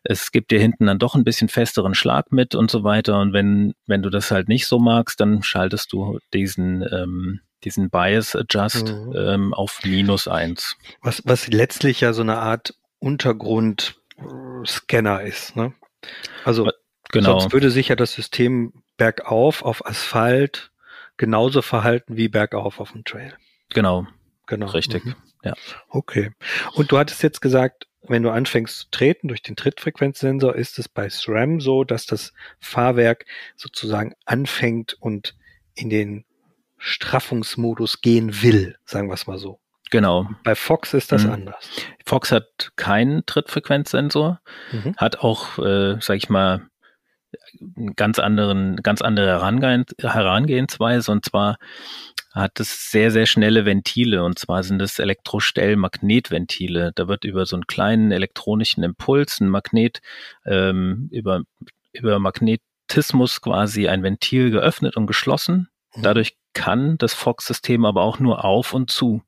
[0.08, 3.20] es gibt dir hinten dann doch ein bisschen festeren Schlag mit und so weiter.
[3.20, 7.90] Und wenn, wenn du das halt nicht so magst, dann schaltest du diesen, ähm, diesen
[7.90, 9.14] Bias Adjust mhm.
[9.16, 10.78] ähm, auf minus eins.
[11.02, 15.74] Was, was letztlich ja so eine Art Untergrundscanner ist, ne?
[16.44, 16.70] Also
[17.12, 17.40] genau.
[17.40, 20.72] sonst würde sich ja das System bergauf auf Asphalt
[21.18, 23.34] genauso verhalten wie bergauf auf dem Trail.
[23.74, 24.06] Genau.
[24.46, 24.68] Genau.
[24.68, 25.04] Richtig.
[25.04, 25.16] Mhm.
[25.44, 25.56] Ja.
[25.90, 26.32] Okay.
[26.74, 30.90] Und du hattest jetzt gesagt, wenn du anfängst zu treten durch den Trittfrequenzsensor, ist es
[30.90, 35.36] bei SRAM so, dass das Fahrwerk sozusagen anfängt und
[35.76, 36.26] in den
[36.78, 39.60] Straffungsmodus gehen will, sagen wir es mal so.
[39.92, 40.28] Genau.
[40.44, 41.32] Bei Fox ist das mhm.
[41.32, 41.70] anders.
[42.06, 44.42] Fox hat keinen Trittfrequenzsensor,
[44.72, 44.96] mhm.
[44.98, 46.68] hat auch, äh, sag ich mal,
[47.96, 51.58] ganz anderen, ganz andere Herangehens Herangehensweise und zwar
[52.36, 56.92] hat es sehr, sehr schnelle Ventile und zwar sind es Elektrostellmagnetventile.
[56.94, 60.02] Da wird über so einen kleinen elektronischen Impuls ein Magnet
[60.46, 61.44] ähm, über,
[61.94, 65.70] über Magnetismus quasi ein Ventil geöffnet und geschlossen.
[65.96, 66.04] Mhm.
[66.04, 69.22] Dadurch kann das Fox-System aber auch nur auf und zu.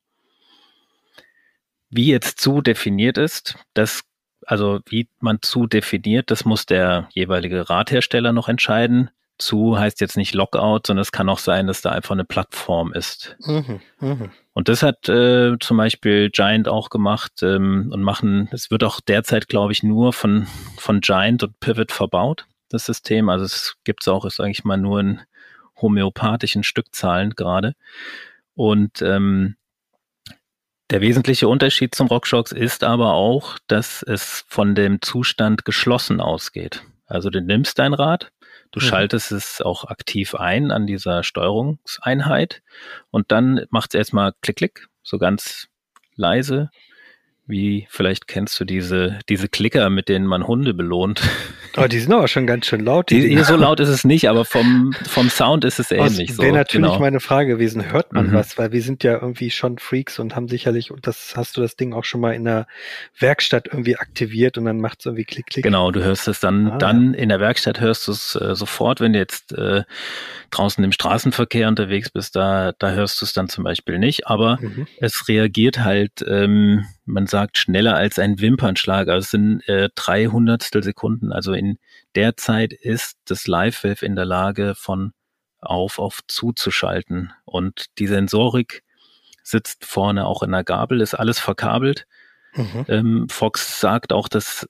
[1.89, 4.03] Wie jetzt zu definiert ist, das
[4.45, 9.09] also wie man zu definiert, das muss der jeweilige Radhersteller noch entscheiden.
[9.37, 12.93] Zu heißt jetzt nicht Lockout, sondern es kann auch sein, dass da einfach eine Plattform
[12.93, 13.37] ist.
[13.45, 14.29] Mhm, mh.
[14.53, 18.99] Und das hat äh, zum Beispiel Giant auch gemacht ähm, und machen, es wird auch
[18.99, 20.47] derzeit, glaube ich, nur von,
[20.77, 23.29] von Giant und Pivot verbaut, das System.
[23.29, 25.21] Also es gibt es auch, sage ich mal, nur in
[25.79, 27.75] homöopathischen Stückzahlen gerade.
[28.55, 29.57] Und ähm,
[30.89, 36.83] der wesentliche Unterschied zum RockShox ist aber auch, dass es von dem Zustand geschlossen ausgeht.
[37.05, 38.31] Also du nimmst dein Rad,
[38.71, 38.83] du mhm.
[38.83, 42.61] schaltest es auch aktiv ein an dieser Steuerungseinheit
[43.09, 45.67] und dann macht es erstmal Klick, Klick, so ganz
[46.15, 46.69] leise
[47.47, 51.21] wie vielleicht kennst du diese, diese Klicker, mit denen man Hunde belohnt.
[51.77, 53.09] Oh, die sind aber schon ganz schön laut.
[53.09, 56.29] Die, die so laut ist es nicht, aber vom, vom Sound ist es ähnlich.
[56.29, 56.99] Das wäre so, natürlich genau.
[56.99, 58.33] meine Frage gewesen, hört man mhm.
[58.33, 58.57] was?
[58.57, 61.75] Weil wir sind ja irgendwie schon Freaks und haben sicherlich, und das hast du das
[61.75, 62.67] Ding auch schon mal in der
[63.19, 65.63] Werkstatt irgendwie aktiviert und dann macht es irgendwie Klick, Klick.
[65.63, 67.19] Genau, du hörst es dann, ah, dann ja.
[67.19, 69.83] in der Werkstatt hörst du es äh, sofort, wenn du jetzt äh,
[70.49, 74.57] draußen im Straßenverkehr unterwegs bist, da, da hörst du es dann zum Beispiel nicht, aber
[74.61, 74.87] mhm.
[74.99, 79.07] es reagiert halt, ähm, man sagt, schneller als ein Wimpernschlag.
[79.07, 81.31] Also es sind äh, 300 Sekunden.
[81.31, 81.77] Also in
[82.15, 85.13] der Zeit ist das Live-Wave in der Lage, von
[85.59, 87.33] auf auf zuzuschalten.
[87.45, 88.83] Und die Sensorik
[89.43, 92.05] sitzt vorne auch in der Gabel, ist alles verkabelt.
[92.55, 92.85] Mhm.
[92.87, 94.67] Ähm, Fox sagt auch, dass,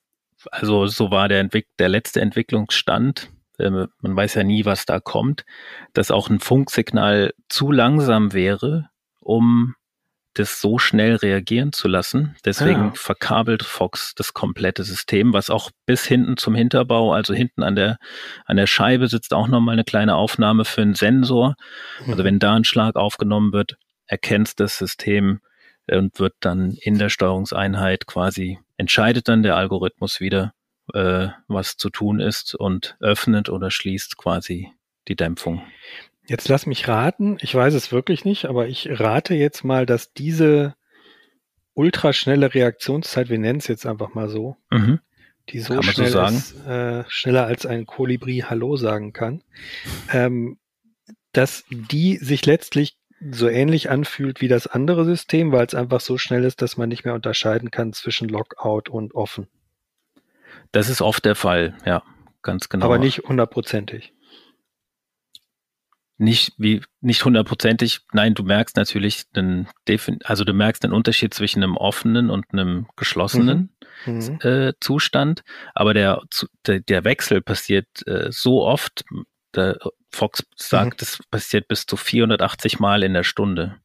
[0.51, 3.29] also so war der, Entwick der letzte Entwicklungsstand.
[3.59, 5.45] Ähm, man weiß ja nie, was da kommt,
[5.93, 9.75] dass auch ein Funksignal zu langsam wäre, um
[10.39, 12.35] das so schnell reagieren zu lassen.
[12.45, 12.93] Deswegen ah.
[12.95, 17.97] verkabelt Fox das komplette System, was auch bis hinten zum Hinterbau, also hinten an der,
[18.45, 21.55] an der Scheibe sitzt auch nochmal eine kleine Aufnahme für einen Sensor.
[22.05, 22.11] Mhm.
[22.11, 25.41] Also wenn da ein Schlag aufgenommen wird, erkennt das System
[25.89, 30.53] und wird dann in der Steuerungseinheit quasi, entscheidet dann der Algorithmus wieder,
[30.93, 34.71] äh, was zu tun ist und öffnet oder schließt quasi
[35.07, 35.61] die Dämpfung.
[36.27, 40.11] Jetzt lass mich raten, ich weiß es wirklich nicht, aber ich rate jetzt mal, dass
[40.11, 40.75] diese
[41.73, 44.99] ultraschnelle Reaktionszeit, wir nennen es jetzt einfach mal so, mhm.
[45.49, 49.41] die so schnell so ist, äh, schneller als ein Kolibri Hallo sagen kann,
[50.11, 50.57] ähm,
[51.31, 52.97] dass die sich letztlich
[53.31, 56.89] so ähnlich anfühlt wie das andere System, weil es einfach so schnell ist, dass man
[56.89, 59.47] nicht mehr unterscheiden kann zwischen Lockout und offen.
[60.73, 62.03] Das ist oft der Fall, ja,
[62.41, 62.85] ganz genau.
[62.85, 64.13] Aber nicht hundertprozentig
[66.17, 68.01] nicht wie nicht hundertprozentig.
[68.11, 69.67] Nein, du merkst natürlich den,
[70.23, 73.75] also du merkst den Unterschied zwischen einem offenen und einem geschlossenen
[74.05, 74.13] mhm.
[74.13, 74.39] mhm.
[74.41, 75.43] äh, Zustand.
[75.75, 76.21] Aber der,
[76.65, 79.05] der, der Wechsel passiert äh, so oft,
[79.55, 79.77] der
[80.11, 83.77] Fox sagt, es passiert bis zu 480 Mal in der Stunde.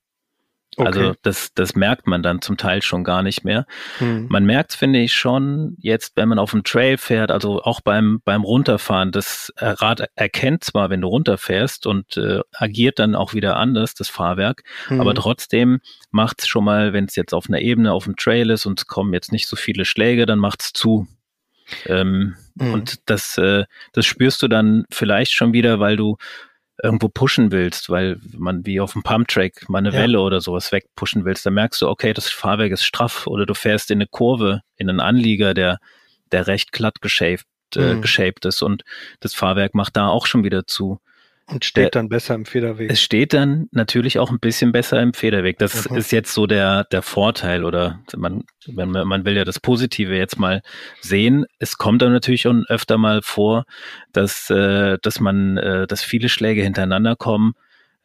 [0.78, 1.18] Also Okay.
[1.22, 3.66] das, das merkt man dann zum Teil schon gar nicht mehr.
[3.98, 4.26] Hm.
[4.30, 8.22] Man merkt, finde ich, schon jetzt, wenn man auf dem Trail fährt, also auch beim,
[8.24, 13.56] beim Runterfahren, das Rad erkennt zwar, wenn du runterfährst und äh, agiert dann auch wieder
[13.56, 15.00] anders, das Fahrwerk, Hm.
[15.00, 15.80] aber trotzdem
[16.11, 18.87] macht's schon mal, wenn es jetzt auf einer Ebene auf dem Trail ist und es
[18.87, 21.06] kommen jetzt nicht so viele Schläge, dann macht's zu.
[21.87, 22.74] Ähm, Mhm.
[22.74, 26.18] Und das, äh, das spürst du dann vielleicht schon wieder, weil du
[26.83, 29.99] irgendwo pushen willst, weil man wie auf dem Pumptrack mal eine Ja.
[30.01, 33.55] Welle oder sowas wegpushen willst, dann merkst du, okay, das Fahrwerk ist straff oder du
[33.55, 35.79] fährst in eine Kurve, in einen Anlieger, der,
[36.33, 38.01] der recht glatt geshaped, äh, Mhm.
[38.01, 38.83] geshaped ist und
[39.21, 40.99] das Fahrwerk macht da auch schon wieder zu.
[41.46, 42.90] Und steht der- dann besser im Federweg.
[42.90, 45.59] Es steht dann natürlich auch ein bisschen besser im Federweg.
[45.59, 45.96] Das Mhm.
[45.96, 50.16] ist jetzt so der, der Vorteil oder man, wenn man, man will ja das Positive
[50.16, 50.62] jetzt mal
[51.00, 51.44] sehen.
[51.59, 53.64] Es kommt dann natürlich schon öfter mal vor,
[54.12, 57.55] dass, äh, dass man, äh, dass viele Schläge hintereinander kommen.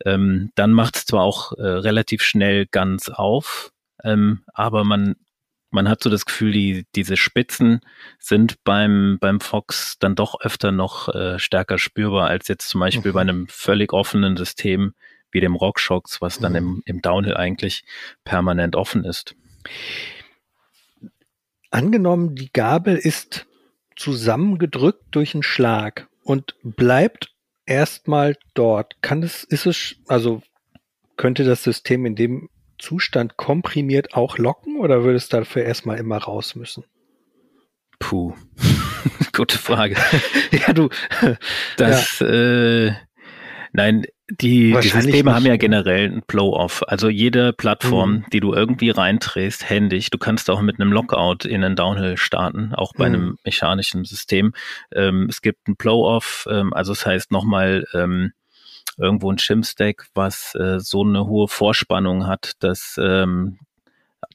[0.06, 3.72] Ähm, dann macht es zwar auch äh, relativ schnell ganz auf,
[4.04, 5.16] ähm, aber man,
[5.78, 7.82] man hat so das Gefühl, die, diese Spitzen
[8.18, 13.12] sind beim, beim Fox dann doch öfter noch äh, stärker spürbar als jetzt zum Beispiel
[13.12, 13.14] Mhm.
[13.14, 14.96] bei einem völlig offenen System
[15.30, 16.58] wie dem RockShox, was dann Mhm.
[16.58, 17.84] im, im Downhill eigentlich
[18.24, 19.36] permanent offen ist.
[21.70, 23.46] Angenommen, die Gabel ist
[23.96, 27.36] zusammengedrückt durch einen Schlag und bleibt
[27.68, 28.96] erstmal dort.
[29.04, 30.42] Kann es, ist es, also
[31.18, 36.18] könnte das System in dem Zustand komprimiert auch locken oder würde es dafür erstmal immer
[36.18, 36.84] raus müssen?
[38.00, 38.34] Puh,
[39.34, 39.96] gute Frage.
[40.52, 40.90] ja, du,
[41.78, 42.92] Das, äh,
[43.74, 45.58] nein, die, die Systeme haben nicht, ja ne?
[45.58, 46.84] generell ein Blow-off.
[46.88, 48.26] Also jede Plattform, Mhm.
[48.34, 52.74] die du irgendwie reindrehst, händig, du kannst auch mit einem Lockout in einen Downhill starten,
[52.76, 53.16] auch bei Mhm.
[53.16, 54.54] einem mechanischen System.
[54.94, 58.34] Ähm, es gibt ein Blow-off, ähm, also das heißt nochmal ähm,
[58.98, 63.60] irgendwo ein Shim-Stack, was äh, so eine hohe Vorspannung hat, dass ähm,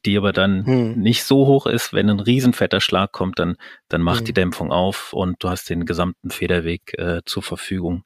[0.04, 0.94] die aber dann Hm.
[0.98, 3.56] nicht so hoch ist, wenn ein riesenfetter Schlag kommt, dann,
[3.88, 4.24] dann macht Hm.
[4.26, 8.04] die Dämpfung auf und du hast den gesamten Federweg äh, zur Verfügung.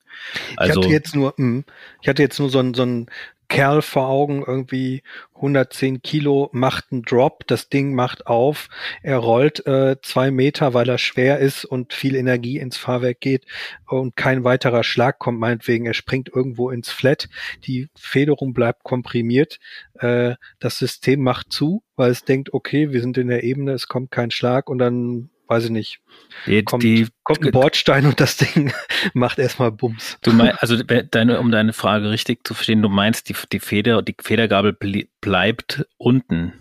[0.50, 1.64] ich Also hatte jetzt nur, mh,
[2.02, 3.06] ich hatte jetzt nur so einen, so einen
[3.48, 5.02] Kerl vor Augen, irgendwie
[5.34, 8.68] 110 Kilo, macht einen Drop, das Ding macht auf,
[9.02, 13.46] er rollt äh, zwei Meter, weil er schwer ist und viel Energie ins Fahrwerk geht
[13.86, 17.28] und kein weiterer Schlag kommt, meinetwegen, er springt irgendwo ins Flat,
[17.64, 19.58] die Federung bleibt komprimiert,
[19.94, 23.88] äh, das System macht zu, weil es denkt, okay, wir sind in der Ebene, es
[23.88, 26.00] kommt kein Schlag und dann, weiß ich nicht,
[26.46, 28.72] die, kommt, die kommt ein Bordstein und das Ding
[29.14, 30.18] macht erstmal Bums.
[30.22, 34.02] Du meinst, also deine, um deine Frage richtig zu verstehen, du meinst, die, die Feder,
[34.02, 34.76] die Federgabel
[35.20, 36.52] bleibt unten,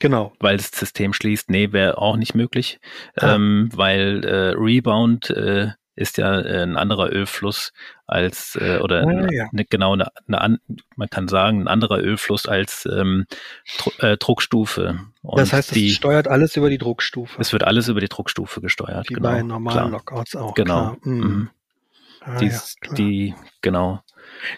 [0.00, 0.32] Genau.
[0.40, 1.50] weil das System schließt.
[1.50, 2.80] Nee, wäre auch nicht möglich,
[3.16, 3.34] Ah.
[3.34, 7.72] ähm, weil äh, Rebound äh, ist ja äh, ein anderer Ölfluss
[8.06, 9.48] als äh, oder Ah, ja.
[9.52, 10.58] eine, genau eine, eine an,
[10.96, 13.26] man kann sagen ein anderer Ölfluss als ähm,
[13.78, 15.00] Dru äh, Druckstufe.
[15.22, 17.40] Und das heißt, es die, steuert alles über die Druckstufe.
[17.40, 19.08] es wird alles über die Druckstufe gesteuert.
[19.10, 19.90] wie genau, bei normalen klar.
[19.90, 20.54] Lockouts auch.
[20.54, 20.96] Genau.
[21.02, 21.18] Mhm.
[21.18, 21.50] Mhm.
[22.22, 22.60] Ah, die, ja,
[22.96, 24.02] die, genau.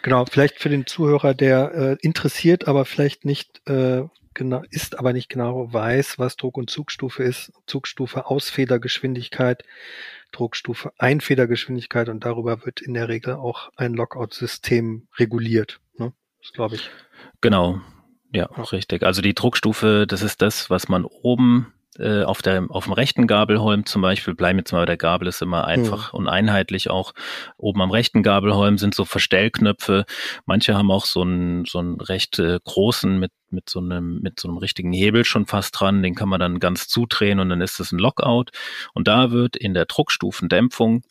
[0.03, 4.03] genau, vielleicht für den Zuhörer, der äh, interessiert, aber vielleicht nicht äh,
[4.35, 7.53] genau ist, aber nicht genau weiß, was Druck- und Zugstufe ist.
[7.67, 9.65] Zugstufe Ausfedergeschwindigkeit,
[10.33, 15.81] Druckstufe Einfedergeschwindigkeit und darüber wird in der Regel auch ein Lockout-System reguliert.
[15.99, 16.13] Ne?
[16.41, 16.91] Das glaube ich.
[17.41, 17.81] Genau,
[18.33, 18.63] ja, Ja.
[18.65, 19.03] richtig.
[19.03, 23.27] Also die Druckstufe, das ist das, was man oben äh, auf, der, auf dem rechten
[23.27, 27.13] Gabelholm zum Beispiel, bleiben jetzt mal bei der Gabel, ist immer einfach und einheitlich auch.
[27.59, 30.05] Oben am rechten Gabelholm sind so Verstellknöpfe.
[30.47, 34.41] Manche haben auch so einen, so einen recht äh, großen mit, mit, so einem, mit
[34.41, 36.03] so einem richtigen Hebel schon fast dran.
[36.03, 38.51] Den kann man dann ganz zudrehen und dann ist es ein Lockout.
[38.95, 41.03] Und da wird in der Druckstufendämpfung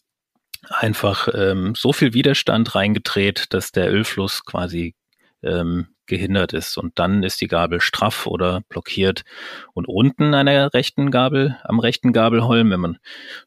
[0.69, 4.95] einfach ähm, so viel Widerstand reingedreht, dass der Ölfluss quasi
[5.43, 6.77] ähm, gehindert ist.
[6.77, 9.23] Und dann ist die Gabel straff oder blockiert.
[9.73, 12.97] Und unten an der rechten Gabel, am rechten Gabelholm, wenn man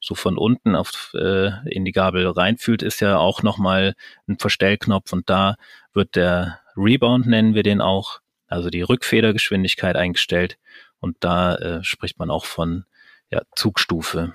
[0.00, 3.94] so von unten auf, äh, in die Gabel reinfühlt, ist ja auch nochmal
[4.26, 5.56] ein Verstellknopf und da
[5.92, 10.58] wird der Rebound, nennen wir den auch, also die Rückfedergeschwindigkeit eingestellt.
[11.00, 12.86] Und da äh, spricht man auch von
[13.30, 14.32] ja, Zugstufe.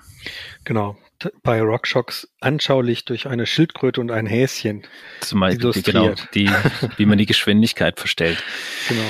[0.64, 0.96] Genau.
[1.42, 4.86] Bei RockShox anschaulich durch eine Schildkröte und ein Häschen.
[5.20, 6.50] Zum Beispiel, die, genau, die,
[6.96, 8.42] wie man die Geschwindigkeit verstellt.
[8.88, 9.02] Genau.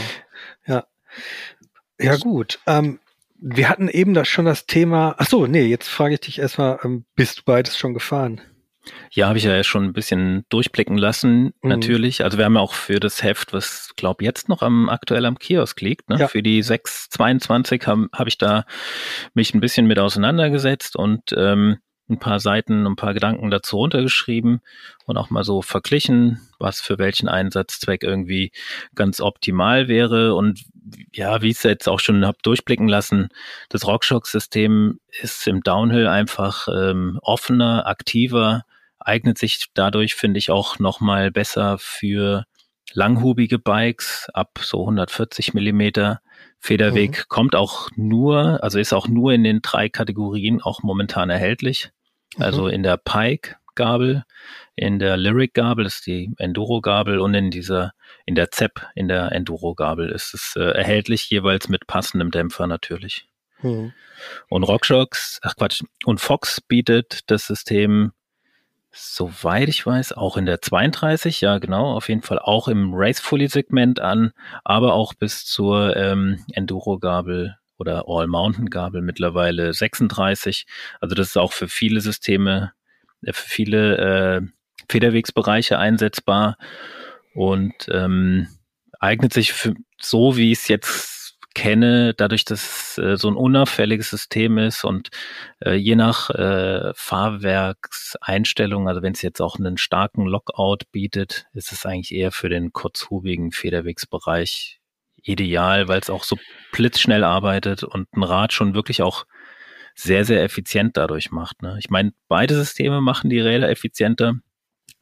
[0.66, 0.86] Ja.
[2.00, 2.58] Ja, gut.
[2.66, 3.00] Ähm,
[3.38, 5.14] wir hatten eben das schon das Thema.
[5.18, 8.40] Ach so, nee, jetzt frage ich dich erstmal, ähm, bist du beides schon gefahren?
[9.10, 11.68] Ja, habe ich ja schon ein bisschen durchblicken lassen, Mhm.
[11.68, 12.24] natürlich.
[12.24, 15.38] Also wir haben ja auch für das Heft, was glaube jetzt noch am aktuell am
[15.38, 16.16] Kiosk liegt, ne?
[16.18, 16.28] Ja.
[16.28, 18.64] für die 622 habe hab ich da
[19.34, 21.78] mich ein bisschen mit auseinandergesetzt und ähm,
[22.10, 24.60] ein paar Seiten, ein paar Gedanken dazu runtergeschrieben
[25.06, 28.52] und auch mal so verglichen, was für welchen Einsatzzweck irgendwie
[28.94, 30.34] ganz optimal wäre.
[30.34, 30.64] Und
[31.12, 33.28] ja, wie ich es jetzt auch schon habe durchblicken lassen,
[33.68, 38.64] das RockShox-System ist im Downhill einfach ähm, offener, aktiver,
[38.98, 42.44] eignet sich dadurch, finde ich, auch nochmal besser für
[42.92, 46.20] langhubige Bikes ab so 140 Millimeter.
[46.58, 47.24] Federweg mhm.
[47.28, 51.90] kommt auch nur, also ist auch nur in den drei Kategorien auch momentan erhältlich.
[52.36, 52.42] Mhm.
[52.42, 54.24] Also in der Pike Gabel,
[54.76, 57.92] in der Lyric Gabel ist die Enduro Gabel und in dieser,
[58.26, 62.66] in der ZEP, in der Enduro Gabel ist es äh, erhältlich, jeweils mit passendem Dämpfer
[62.66, 63.28] natürlich.
[63.62, 63.92] Mhm.
[64.48, 68.12] Und RockShox, ach Quatsch, und Fox bietet das System
[68.92, 74.00] soweit ich weiß, auch in der 32, ja genau, auf jeden Fall auch im Race-Fully-Segment
[74.00, 74.32] an,
[74.64, 80.66] aber auch bis zur ähm, Enduro-Gabel oder All-Mountain-Gabel mittlerweile 36.
[81.00, 82.72] Also das ist auch für viele Systeme,
[83.22, 84.42] äh, für viele äh,
[84.88, 86.56] Federwegsbereiche einsetzbar
[87.34, 88.48] und ähm,
[88.98, 91.20] eignet sich für, so, wie es jetzt
[91.54, 95.10] kenne, dadurch, dass äh, so ein unauffälliges System ist und
[95.64, 101.72] äh, je nach äh, Fahrwerkseinstellung, also wenn es jetzt auch einen starken Lockout bietet, ist
[101.72, 104.79] es eigentlich eher für den kurzhubigen Federwegsbereich
[105.22, 106.38] ideal, weil es auch so
[106.72, 109.26] blitzschnell arbeitet und ein Rad schon wirklich auch
[109.94, 111.62] sehr, sehr effizient dadurch macht.
[111.62, 111.76] Ne?
[111.78, 114.34] Ich meine, beide Systeme machen die Räder effizienter.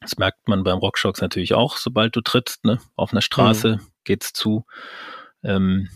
[0.01, 2.79] Das merkt man beim RockShox natürlich auch, sobald du trittst, ne?
[2.95, 3.87] Auf einer Straße mhm.
[4.05, 4.65] geht's zu.
[5.43, 5.89] Ähm,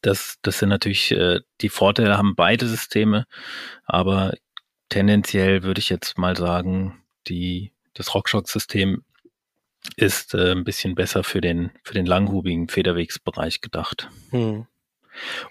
[0.00, 3.26] das, das sind natürlich äh, die Vorteile haben beide Systeme,
[3.84, 4.32] aber
[4.88, 9.04] tendenziell würde ich jetzt mal sagen, die, das RockShox-System
[9.96, 14.08] ist äh, ein bisschen besser für den, für den langhubigen Federwegsbereich gedacht.
[14.30, 14.66] Hm.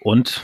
[0.01, 0.43] Und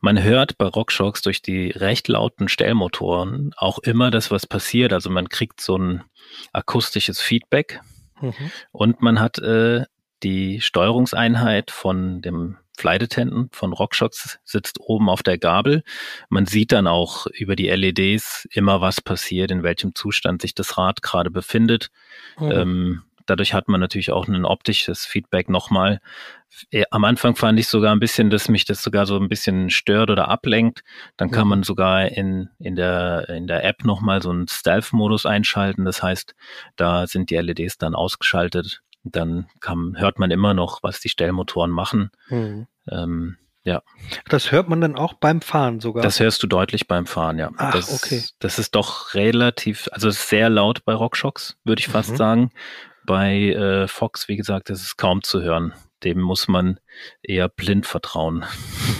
[0.00, 4.92] man hört bei RockShox durch die recht lauten Stellmotoren auch immer das, was passiert.
[4.92, 6.04] Also man kriegt so ein
[6.52, 7.80] akustisches Feedback
[8.20, 8.50] mhm.
[8.72, 9.84] und man hat äh,
[10.22, 15.82] die Steuerungseinheit von dem Flight Attendant von RockShox sitzt oben auf der Gabel.
[16.30, 20.78] Man sieht dann auch über die LEDs immer, was passiert, in welchem Zustand sich das
[20.78, 21.90] Rad gerade befindet.
[22.38, 22.50] Mhm.
[22.50, 26.00] Ähm, dadurch hat man natürlich auch ein optisches Feedback nochmal.
[26.70, 29.68] Äh, am Anfang fand ich sogar ein bisschen, dass mich das sogar so ein bisschen
[29.68, 30.82] stört oder ablenkt.
[31.18, 31.50] Dann kann mhm.
[31.50, 35.84] man sogar in, in der, in der App nochmal so einen Stealth-Modus einschalten.
[35.84, 36.34] Das heißt,
[36.76, 41.70] da sind die LEDs dann ausgeschaltet dann kann, hört man immer noch, was die Stellmotoren
[41.70, 42.10] machen.
[42.28, 42.66] Mhm.
[42.90, 43.82] Ähm, ja.
[44.28, 46.02] Das hört man dann auch beim Fahren sogar.
[46.02, 47.50] Das hörst du deutlich beim Fahren, ja.
[47.56, 48.22] Ach, das, okay.
[48.38, 52.16] Das ist doch relativ, also sehr laut bei RockShox, würde ich fast mhm.
[52.16, 52.50] sagen.
[53.04, 55.74] Bei äh, Fox, wie gesagt, das ist kaum zu hören.
[56.04, 56.80] Dem muss man
[57.22, 58.44] eher blind vertrauen.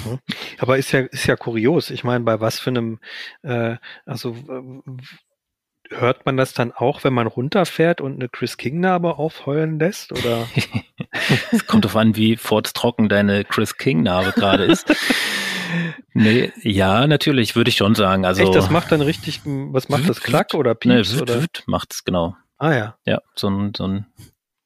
[0.04, 0.18] Mhm.
[0.58, 1.88] Aber ist ja, ist ja kurios.
[1.90, 3.00] Ich meine, bei was für einem,
[3.42, 4.36] äh, also
[5.90, 10.12] hört man das dann auch, wenn man runterfährt und eine Chris King-Narbe aufheulen lässt?
[10.12, 10.46] Oder?
[11.50, 14.86] Es kommt darauf an, wie trocken deine Chris King-Narbe gerade ist.
[16.14, 18.24] nee, ja, natürlich, würde ich schon sagen.
[18.24, 20.20] Also, Echt, das macht dann richtig, was macht das?
[20.20, 21.14] Klack oder Pieps?
[21.14, 21.42] Nee, oder?
[21.42, 22.36] Wüt macht's, genau.
[22.58, 22.96] Ah ja.
[23.04, 24.06] Ja, so ein, so ein,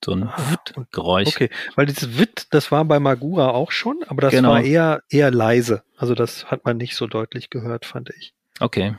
[0.04, 0.56] so ein ah,
[0.92, 1.28] Geräusch.
[1.28, 4.50] Okay, weil dieses Witt, das war bei Magura auch schon, aber das genau.
[4.50, 5.82] war eher, eher leise.
[5.96, 8.34] Also das hat man nicht so deutlich gehört, fand ich.
[8.60, 8.94] Okay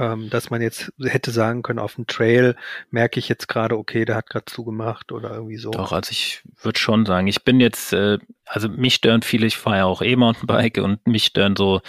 [0.00, 2.56] ähm, dass man jetzt hätte sagen können, auf dem Trail
[2.90, 5.70] merke ich jetzt gerade, okay, der hat gerade zugemacht oder irgendwie so.
[5.70, 9.58] Doch, also ich würde schon sagen, ich bin jetzt, äh, also mich stören viele, ich
[9.58, 11.82] fahre ja auch E-Mountainbike und mich stören so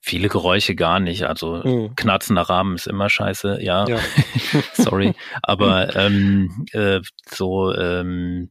[0.00, 1.24] viele Geräusche gar nicht.
[1.24, 1.94] Also mhm.
[1.94, 3.86] knarzender Rahmen ist immer scheiße, ja.
[3.86, 3.98] ja.
[4.72, 5.12] Sorry.
[5.42, 8.50] Aber ähm, äh, so ähm,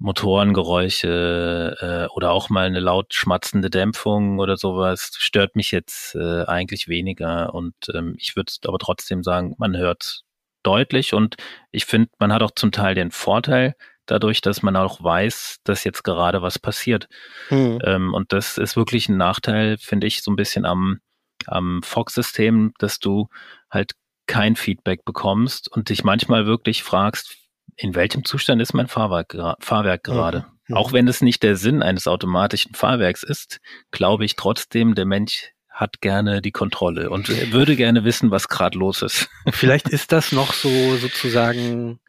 [0.00, 6.44] Motorengeräusche äh, oder auch mal eine laut schmatzende Dämpfung oder sowas stört mich jetzt äh,
[6.46, 7.54] eigentlich weniger.
[7.54, 10.22] Und ähm, ich würde aber trotzdem sagen, man hört
[10.62, 11.36] deutlich und
[11.70, 13.74] ich finde, man hat auch zum Teil den Vorteil
[14.06, 17.06] dadurch, dass man auch weiß, dass jetzt gerade was passiert.
[17.50, 17.78] Mhm.
[17.84, 21.00] Ähm, und das ist wirklich ein Nachteil, finde ich, so ein bisschen am,
[21.46, 23.28] am Fox-System, dass du
[23.70, 23.92] halt
[24.26, 27.36] kein Feedback bekommst und dich manchmal wirklich fragst,
[27.80, 30.46] in welchem Zustand ist mein Fahrwerk, Fahrwerk gerade?
[30.68, 30.76] Mhm.
[30.76, 35.52] Auch wenn es nicht der Sinn eines automatischen Fahrwerks ist, glaube ich trotzdem, der Mensch
[35.68, 39.28] hat gerne die Kontrolle und würde gerne wissen, was gerade los ist.
[39.50, 42.00] Vielleicht ist das noch so sozusagen,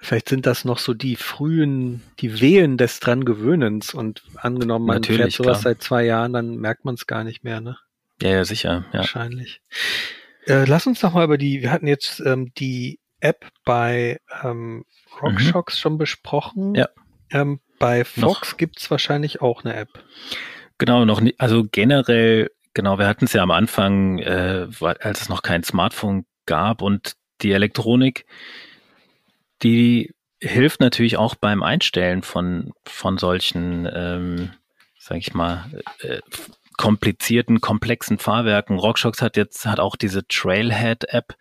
[0.00, 4.96] vielleicht sind das noch so die frühen, die Wehen des dran Gewöhnens und angenommen, man
[4.96, 5.72] Natürlich, fährt sowas klar.
[5.72, 7.78] seit zwei Jahren, dann merkt man es gar nicht mehr, ne?
[8.20, 8.84] Ja, ja, sicher.
[8.92, 8.98] Ja.
[8.98, 9.62] Wahrscheinlich.
[10.46, 14.84] Äh, lass uns noch mal über die, wir hatten jetzt ähm, die App bei ähm,
[15.20, 15.78] RockShox mhm.
[15.78, 16.74] schon besprochen.
[16.74, 16.88] Ja.
[17.30, 19.88] Ähm, bei Fox gibt es wahrscheinlich auch eine App.
[20.78, 21.40] Genau, noch nicht.
[21.40, 24.68] Also generell genau, wir hatten es ja am Anfang, äh,
[25.00, 28.24] als es noch kein Smartphone gab und die Elektronik,
[29.64, 34.52] die hilft natürlich auch beim Einstellen von, von solchen, ähm,
[34.96, 35.68] sag ich mal,
[36.02, 36.20] äh,
[36.78, 38.78] komplizierten, komplexen Fahrwerken.
[38.78, 41.34] RockShox hat jetzt hat auch diese Trailhead-App.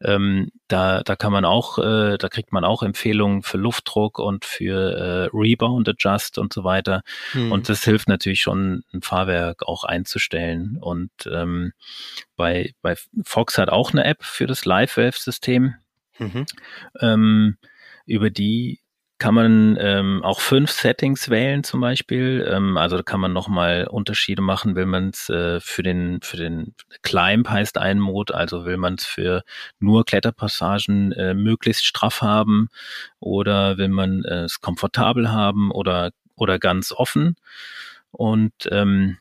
[0.00, 4.44] Ähm, da, da kann man auch, äh, da kriegt man auch Empfehlungen für Luftdruck und
[4.44, 4.92] für
[5.32, 7.02] äh, Rebound Adjust und so weiter.
[7.32, 7.50] Hm.
[7.50, 10.78] Und das hilft natürlich schon, ein Fahrwerk auch einzustellen.
[10.80, 11.72] Und ähm,
[12.36, 15.74] bei, bei Fox hat auch eine App für das Live-Valve-System.
[16.20, 16.46] Mhm.
[17.00, 17.56] Ähm,
[18.06, 18.80] über die
[19.18, 22.48] kann man ähm, auch fünf Settings wählen zum Beispiel.
[22.48, 24.76] Ähm, also da kann man nochmal Unterschiede machen.
[24.76, 28.94] Will man es äh, für den für den Climb heißt ein Mode, also will man
[28.94, 29.42] es für
[29.80, 32.68] nur Kletterpassagen äh, möglichst straff haben
[33.18, 37.36] oder will man es komfortabel haben oder oder ganz offen.
[38.12, 39.18] Und ähm,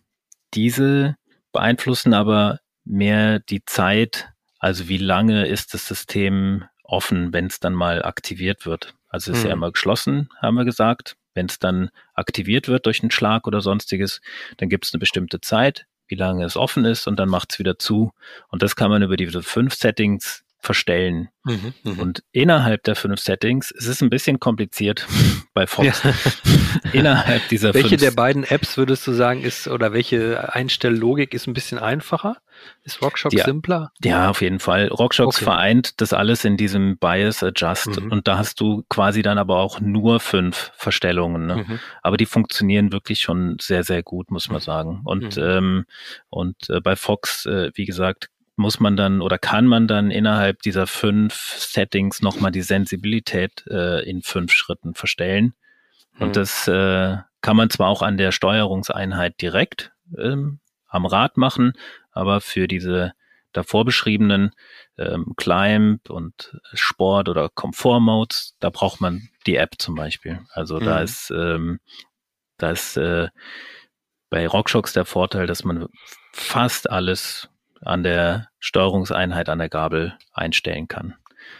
[0.54, 1.16] diese
[1.52, 4.30] beeinflussen aber mehr die Zeit,
[4.60, 8.97] also wie lange ist das System offen, wenn es dann mal aktiviert wird.
[9.10, 9.48] Also ist hm.
[9.48, 11.16] ja immer geschlossen, haben wir gesagt.
[11.34, 14.22] Wenn es dann aktiviert wird durch einen Schlag oder sonstiges,
[14.58, 17.60] dann gibt es eine bestimmte Zeit, wie lange es offen ist und dann macht es
[17.60, 18.12] wieder zu.
[18.50, 21.30] Und das kann man über diese fünf Settings verstellen.
[21.44, 22.02] Mhm, mh.
[22.02, 25.08] Und innerhalb der fünf Settings, es ist ein bisschen kompliziert
[25.54, 26.04] bei Fox.
[26.04, 26.14] Ja.
[26.94, 28.02] innerhalb dieser welche fünf.
[28.02, 32.38] Welche der beiden Apps würdest du sagen ist oder welche Einstelllogik ist ein bisschen einfacher?
[32.84, 33.92] Ist RockShox ja, simpler?
[34.04, 34.88] Ja, auf jeden Fall.
[34.88, 35.44] RockShox okay.
[35.44, 38.12] vereint das alles in diesem Bias Adjust mhm.
[38.12, 41.46] und da hast du quasi dann aber auch nur fünf Verstellungen.
[41.46, 41.56] Ne?
[41.58, 41.80] Mhm.
[42.02, 45.02] Aber die funktionieren wirklich schon sehr, sehr gut, muss man sagen.
[45.04, 45.44] Und, mhm.
[45.44, 45.86] ähm,
[46.30, 50.62] und äh, bei Fox, äh, wie gesagt, muss man dann oder kann man dann innerhalb
[50.64, 55.54] dieser fünf Settings nochmal die Sensibilität äh, in fünf Schritten verstellen.
[56.20, 56.34] Und mhm.
[56.34, 61.74] das äh, kann man zwar auch an der Steuerungseinheit direkt ähm, am Rad machen,
[62.12, 63.14] aber für diese
[63.54, 64.52] davor beschriebenen
[64.98, 70.42] ähm, Climb und Sport oder Komfort Modes, da braucht man die App zum Beispiel.
[70.52, 70.86] Also mhm.
[70.86, 71.80] da ist, ähm,
[72.58, 73.30] da ist äh,
[74.30, 75.88] bei RockShox der Vorteil, dass man
[76.34, 77.50] fast alles
[77.82, 81.16] an der Steuerungseinheit an der Gabel einstellen kann.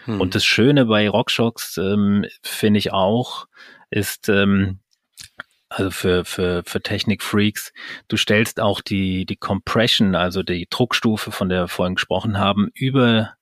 [0.06, 0.20] Hm.
[0.20, 3.48] Und das Schöne bei RockShox ähm, finde ich auch,
[3.90, 4.80] ist, ähm,
[5.70, 7.74] also für, für, für Technik-Freaks,
[8.08, 12.70] du stellst auch die, die Compression, also die Druckstufe, von der wir vorhin gesprochen haben,
[12.74, 13.34] über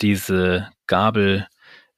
[0.00, 1.46] diese Gabel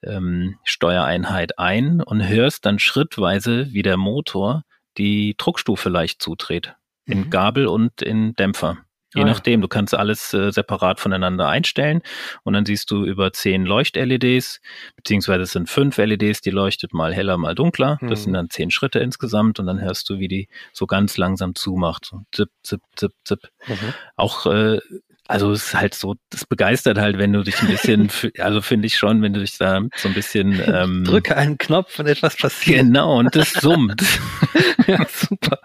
[0.03, 4.65] ähm, Steuereinheit ein und hörst dann schrittweise, wie der Motor
[4.97, 6.75] die Druckstufe leicht zudreht.
[7.05, 7.31] In mhm.
[7.31, 8.79] Gabel und in Dämpfer.
[9.15, 12.03] Je ah, nachdem, du kannst alles äh, separat voneinander einstellen
[12.43, 14.61] und dann siehst du über zehn Leucht-LEDs,
[14.97, 17.99] beziehungsweise es sind fünf LEDs, die leuchtet mal heller, mal dunkler.
[18.03, 18.09] Mhm.
[18.09, 21.55] Das sind dann zehn Schritte insgesamt und dann hörst du, wie die so ganz langsam
[21.55, 22.05] zumacht.
[22.05, 23.41] So zip, zip, zip, zip.
[23.67, 23.95] Mhm.
[24.17, 24.81] Auch äh,
[25.29, 28.87] also es ist halt so, das begeistert halt, wenn du dich ein bisschen, also finde
[28.87, 32.37] ich schon, wenn du dich da so ein bisschen ähm, drücke einen Knopf und etwas
[32.37, 32.79] passiert.
[32.79, 34.03] Genau und das summt.
[34.87, 35.61] ja, super.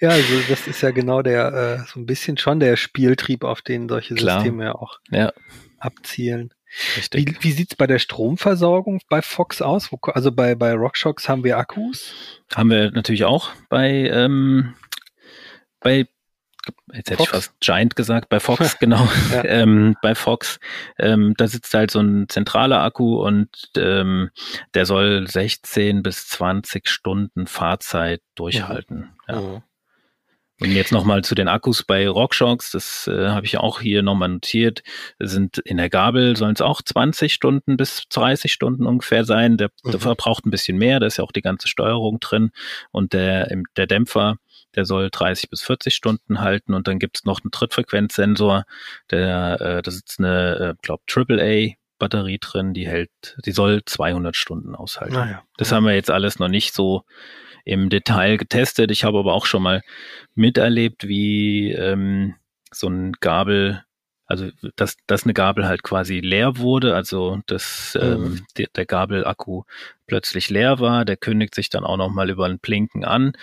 [0.00, 3.60] Ja, also das ist ja genau der äh, so ein bisschen schon der Spieltrieb, auf
[3.60, 4.40] den solche Klar.
[4.40, 5.30] Systeme ja auch ja.
[5.78, 6.54] abzielen.
[6.96, 7.28] Richtig.
[7.28, 9.90] Wie, wie sieht's bei der Stromversorgung bei Fox aus?
[10.14, 12.14] Also bei, bei RockShox haben wir Akkus?
[12.54, 14.72] Haben wir natürlich auch bei, ähm,
[15.80, 16.06] bei
[16.92, 17.28] jetzt hätte Fox?
[17.28, 19.44] ich fast Giant gesagt, bei Fox, genau, ja.
[19.44, 20.58] ähm, bei Fox,
[20.98, 24.30] ähm, da sitzt halt so ein zentraler Akku und ähm,
[24.74, 29.10] der soll 16 bis 20 Stunden Fahrzeit durchhalten.
[29.28, 29.34] Mhm.
[29.34, 29.40] Ja.
[29.40, 29.62] Mhm.
[30.62, 34.28] Und jetzt nochmal zu den Akkus bei RockShox, das äh, habe ich auch hier nochmal
[34.28, 34.84] notiert,
[35.18, 39.56] sind in der Gabel sollen es auch 20 Stunden bis 30 Stunden ungefähr sein.
[39.56, 39.90] Der, mhm.
[39.90, 42.52] der verbraucht ein bisschen mehr, da ist ja auch die ganze Steuerung drin
[42.92, 44.36] und der, der Dämpfer,
[44.74, 48.64] der soll 30 bis 40 Stunden halten und dann gibt es noch einen Trittfrequenzsensor,
[49.10, 54.34] der, äh, da sitzt eine, äh, glaube AAA Batterie drin, die hält, die soll 200
[54.34, 55.14] Stunden aushalten.
[55.14, 55.44] Naja.
[55.56, 55.76] Das ja.
[55.76, 57.04] haben wir jetzt alles noch nicht so
[57.64, 58.90] im Detail getestet.
[58.90, 59.82] Ich habe aber auch schon mal
[60.34, 62.34] miterlebt, wie ähm,
[62.72, 63.84] so ein Gabel,
[64.26, 68.46] also dass, dass eine Gabel halt quasi leer wurde, also dass ähm, mhm.
[68.58, 69.62] der, der Gabelakku
[70.08, 71.04] plötzlich leer war.
[71.04, 73.34] Der kündigt sich dann auch noch mal über ein Blinken an.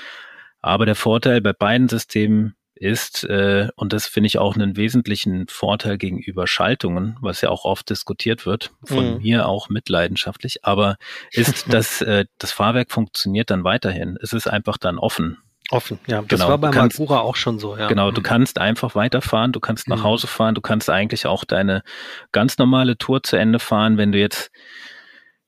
[0.61, 5.47] Aber der Vorteil bei beiden Systemen ist, äh, und das finde ich auch einen wesentlichen
[5.49, 9.21] Vorteil gegenüber Schaltungen, was ja auch oft diskutiert wird, von mhm.
[9.21, 10.95] mir auch mitleidenschaftlich, aber
[11.31, 14.17] ist, dass äh, das Fahrwerk funktioniert dann weiterhin.
[14.21, 15.37] Es ist einfach dann offen.
[15.71, 16.21] Offen, ja.
[16.21, 16.49] Das genau.
[16.49, 17.87] war bei kannst, Magura auch schon so, ja.
[17.87, 18.25] Genau, du mhm.
[18.25, 20.03] kannst einfach weiterfahren, du kannst nach mhm.
[20.03, 21.83] Hause fahren, du kannst eigentlich auch deine
[22.31, 24.51] ganz normale Tour zu Ende fahren, wenn du jetzt,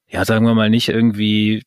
[0.07, 1.63] ja, sagen wir mal, nicht irgendwie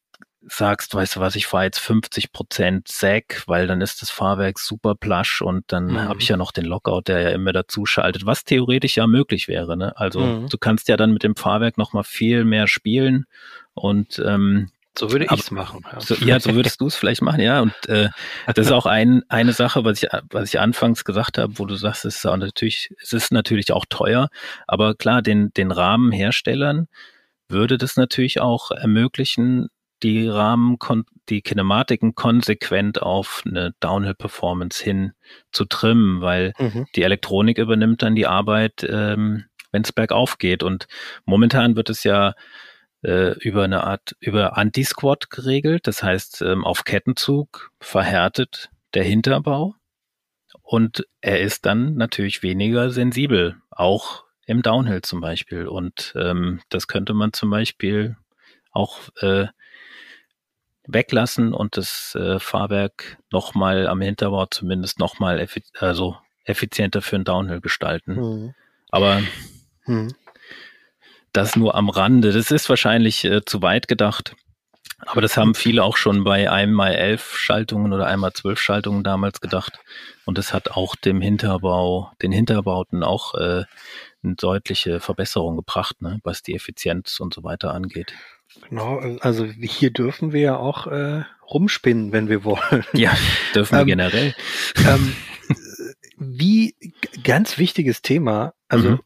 [0.48, 4.58] sagst, weißt du was, ich fahre jetzt 50 Prozent Sack, weil dann ist das Fahrwerk
[4.58, 6.00] super plush und dann mhm.
[6.00, 9.48] habe ich ja noch den Lockout, der ja immer dazu schaltet, was theoretisch ja möglich
[9.48, 9.76] wäre.
[9.76, 9.96] Ne?
[9.96, 10.48] Also mhm.
[10.48, 13.26] du kannst ja dann mit dem Fahrwerk noch mal viel mehr spielen
[13.74, 15.84] und ähm, so würde ich es machen.
[15.92, 16.00] Ja.
[16.00, 17.60] So, ja, so würdest du es vielleicht machen, ja.
[17.60, 18.10] Und äh,
[18.54, 21.74] das ist auch ein, eine Sache, was ich, was ich anfangs gesagt habe, wo du
[21.74, 24.28] sagst, es ist auch natürlich, es ist natürlich auch teuer,
[24.68, 26.86] aber klar, den, den Rahmenherstellern
[27.48, 29.68] würde das natürlich auch ermöglichen,
[30.04, 30.78] die Rahmen,
[31.28, 35.12] die Kinematiken konsequent auf eine Downhill-Performance hin
[35.50, 36.86] zu trimmen, weil mhm.
[36.94, 40.62] die Elektronik übernimmt dann die Arbeit, ähm, wenn es bergauf geht.
[40.62, 40.86] Und
[41.24, 42.34] momentan wird es ja
[43.02, 45.86] äh, über eine Art, über Anti-Squat geregelt.
[45.86, 49.74] Das heißt, ähm, auf Kettenzug verhärtet der Hinterbau
[50.62, 55.66] und er ist dann natürlich weniger sensibel, auch im Downhill zum Beispiel.
[55.66, 58.16] Und ähm, das könnte man zum Beispiel
[58.70, 59.46] auch äh,
[60.86, 67.24] weglassen und das äh, Fahrwerk nochmal am Hinterbau zumindest nochmal effi also effizienter für einen
[67.24, 68.14] Downhill gestalten.
[68.14, 68.54] Mhm.
[68.90, 69.22] Aber
[69.86, 70.14] mhm.
[71.34, 72.30] Das nur am Rande.
[72.30, 74.36] Das ist wahrscheinlich äh, zu weit gedacht.
[75.00, 79.40] Aber das haben viele auch schon bei einmal elf Schaltungen oder einmal zwölf Schaltungen damals
[79.40, 79.80] gedacht.
[80.24, 83.64] Und das hat auch dem Hinterbau, den Hinterbauten auch äh,
[84.22, 88.14] eine deutliche Verbesserung gebracht, ne, was die Effizienz und so weiter angeht.
[88.68, 92.84] Genau, also hier dürfen wir ja auch äh, rumspinnen, wenn wir wollen.
[92.92, 93.16] Ja,
[93.54, 94.34] dürfen wir ähm, generell.
[94.86, 95.14] Ähm,
[96.18, 96.74] wie
[97.22, 99.00] ganz wichtiges Thema, also mhm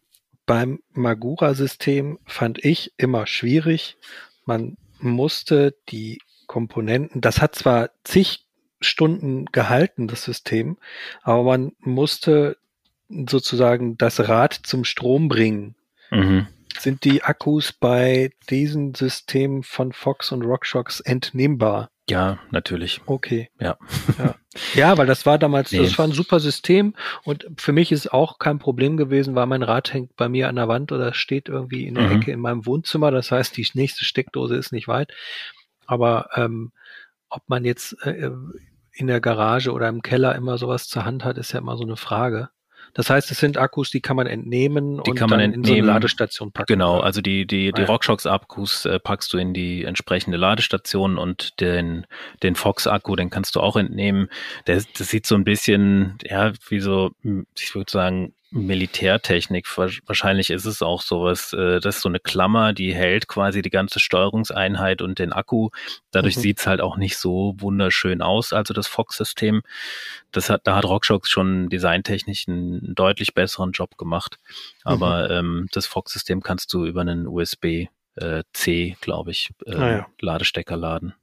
[0.49, 3.99] beim Magura-System fand ich immer schwierig.
[4.47, 8.47] Man musste die Komponenten, das hat zwar zig
[8.81, 10.79] Stunden gehalten, das System,
[11.23, 12.57] aber man musste
[13.09, 15.75] sozusagen das Rad zum Strom bringen.
[16.11, 16.47] Mhm.
[16.79, 21.91] Sind die Akkus bei diesen Systemen von Fox und RockShox entnehmbar?
[22.09, 23.01] Ja, natürlich.
[23.07, 23.51] Okay.
[23.61, 23.77] Ja.
[24.19, 24.35] Ja,
[24.75, 25.79] ja weil das war damals, nee.
[25.79, 29.63] das war ein super System und für mich ist auch kein Problem gewesen, weil mein
[29.63, 32.23] Rad hängt bei mir an der Wand oder steht irgendwie in der mhm.
[32.23, 33.11] Ecke in meinem Wohnzimmer.
[33.11, 35.13] Das heißt, die nächste Steckdose ist nicht weit.
[35.87, 36.73] Aber ähm,
[37.29, 38.31] ob man jetzt äh,
[38.93, 41.85] in der Garage oder im Keller immer sowas zur Hand hat, ist ja immer so
[41.85, 42.49] eine Frage.
[42.95, 45.79] Das heißt, es sind Akkus, die kann man entnehmen die und kann man dann entnehmen.
[45.79, 46.73] in so eine Ladestation packen.
[46.73, 51.61] Genau, also die, die, die ah, RockShox-Akkus äh, packst du in die entsprechende Ladestation und
[51.61, 52.07] den,
[52.43, 54.29] den Fox-Akku, den kannst du auch entnehmen.
[54.67, 57.13] Der, das sieht so ein bisschen, ja, wie so,
[57.57, 59.67] ich würde sagen, Militärtechnik.
[59.77, 63.71] Wahrscheinlich ist es auch sowas, äh, das ist so eine Klammer, die hält quasi die
[63.71, 65.71] ganze Steuerungseinheit und den Akku.
[66.11, 66.41] Dadurch mhm.
[66.41, 69.63] sieht's halt auch nicht so wunderschön aus, also das Fox-System.
[70.33, 74.39] Das hat, da hat RockShox schon designtechnisch einen deutlich besseren Job gemacht.
[74.85, 75.35] Aber mhm.
[75.35, 80.07] ähm, das Fox-System kannst du über einen USB-C, äh, glaube ich, äh, ah, ja.
[80.21, 81.15] Ladestecker laden.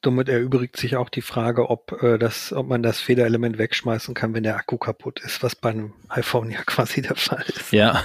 [0.00, 4.34] Damit erübrigt sich auch die Frage, ob, äh, das, ob man das Federelement wegschmeißen kann,
[4.34, 7.72] wenn der Akku kaputt ist, was bei einem iPhone ja quasi der Fall ist.
[7.72, 8.02] Ja.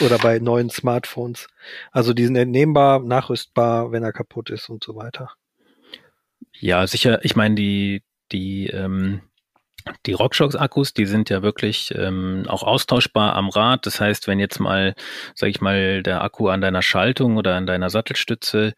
[0.00, 1.48] Oder bei neuen Smartphones.
[1.90, 5.32] Also die sind entnehmbar, nachrüstbar, wenn er kaputt ist und so weiter.
[6.58, 7.24] Ja, sicher.
[7.24, 9.22] Ich meine, die, die, ähm,
[10.06, 13.86] die RockShox-Akkus, die sind ja wirklich ähm, auch austauschbar am Rad.
[13.86, 14.94] Das heißt, wenn jetzt mal,
[15.34, 18.74] sag ich mal, der Akku an deiner Schaltung oder an deiner Sattelstütze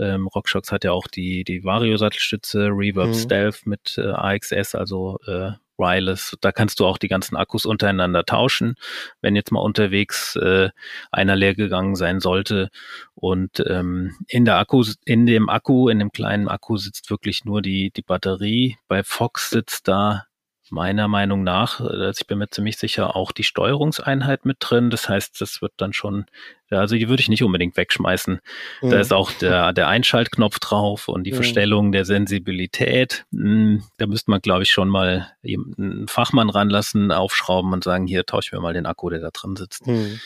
[0.00, 3.14] ähm, RockShox hat ja auch die, die Vario-Sattelstütze, Reverb mhm.
[3.14, 6.36] Stealth mit äh, AXS, also äh, Wireless.
[6.40, 8.76] Da kannst du auch die ganzen Akkus untereinander tauschen,
[9.20, 10.70] wenn jetzt mal unterwegs äh,
[11.10, 12.70] einer leer gegangen sein sollte.
[13.14, 17.62] Und ähm, in der Akku, in dem Akku, in dem kleinen Akku sitzt wirklich nur
[17.62, 18.76] die, die Batterie.
[18.88, 20.26] Bei Fox sitzt da
[20.70, 24.90] meiner Meinung nach, also ich bin mir ziemlich sicher, auch die Steuerungseinheit mit drin.
[24.90, 26.26] Das heißt, das wird dann schon,
[26.70, 28.40] also die würde ich nicht unbedingt wegschmeißen.
[28.80, 28.90] Mhm.
[28.90, 31.36] Da ist auch der, der Einschaltknopf drauf und die mhm.
[31.36, 33.26] Verstellung der Sensibilität.
[33.32, 38.24] Hm, da müsste man, glaube ich, schon mal einen Fachmann ranlassen, aufschrauben und sagen, hier
[38.24, 39.86] tauschen wir mal den Akku, der da drin sitzt.
[39.86, 40.20] Mhm.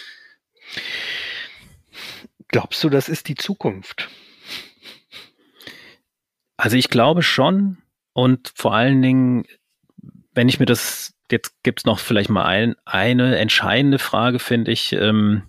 [2.49, 4.09] Glaubst du, das ist die Zukunft?
[6.57, 7.78] Also ich glaube schon.
[8.12, 9.45] Und vor allen Dingen
[10.39, 14.70] wenn ich mir das, jetzt gibt es noch vielleicht mal ein, eine entscheidende Frage, finde
[14.70, 14.93] ich.
[14.93, 15.43] Ähm,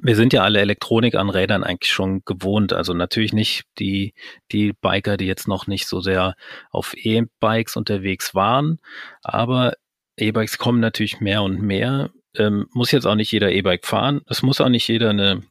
[0.00, 2.72] wir sind ja alle Elektronik an Rädern eigentlich schon gewohnt.
[2.72, 4.14] Also natürlich nicht die,
[4.52, 6.36] die Biker, die jetzt noch nicht so sehr
[6.70, 8.78] auf E-Bikes unterwegs waren,
[9.24, 9.72] aber
[10.16, 12.10] E-Bikes kommen natürlich mehr und mehr.
[12.36, 14.20] Ähm, muss jetzt auch nicht jeder E-Bike fahren.
[14.28, 15.42] Es muss auch nicht jeder eine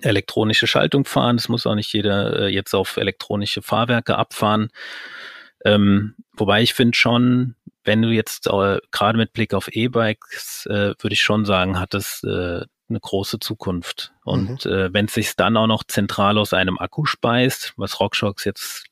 [0.00, 1.36] elektronische Schaltung fahren.
[1.36, 4.70] Es muss auch nicht jeder äh, jetzt auf elektronische Fahrwerke abfahren.
[5.64, 7.54] Ähm, wobei ich finde schon,
[7.84, 11.94] wenn du jetzt äh, gerade mit Blick auf E-Bikes, äh, würde ich schon sagen, hat
[11.94, 14.12] es äh, eine große Zukunft.
[14.24, 14.70] Und mhm.
[14.70, 18.84] äh, wenn es sich dann auch noch zentral aus einem Akku speist, was RockShox jetzt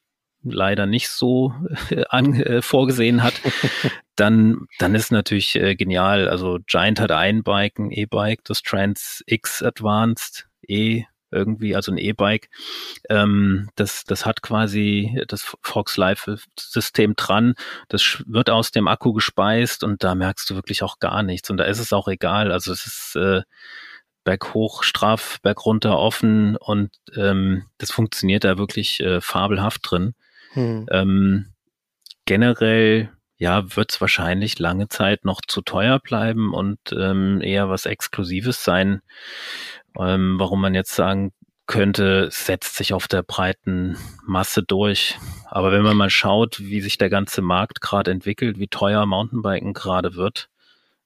[0.43, 1.53] leider nicht so
[1.91, 3.35] äh, an, äh, vorgesehen hat,
[4.17, 6.29] dann, dann ist natürlich äh, genial.
[6.29, 11.99] Also Giant hat ein Bike, ein E-Bike, das Trans X Advanced E irgendwie, also ein
[11.99, 12.49] E-Bike.
[13.09, 17.55] Ähm, das, das hat quasi das Fox Live-System dran.
[17.89, 21.51] Das wird aus dem Akku gespeist und da merkst du wirklich auch gar nichts.
[21.51, 22.53] Und da ist es auch egal.
[22.53, 23.43] Also es ist äh,
[24.25, 30.15] Berg hoch, straff, Berg runter, offen und ähm, das funktioniert da wirklich äh, fabelhaft drin.
[30.53, 30.87] Hm.
[30.91, 31.55] Ähm,
[32.27, 37.87] generell ja, wird es wahrscheinlich lange Zeit noch zu teuer bleiben und ähm, eher was
[37.87, 39.01] Exklusives sein.
[39.99, 41.33] Ähm, warum man jetzt sagen
[41.67, 45.19] könnte, setzt sich auf der breiten Masse durch.
[45.45, 49.75] Aber wenn man mal schaut, wie sich der ganze Markt gerade entwickelt, wie teuer Mountainbiken
[49.75, 50.49] gerade wird,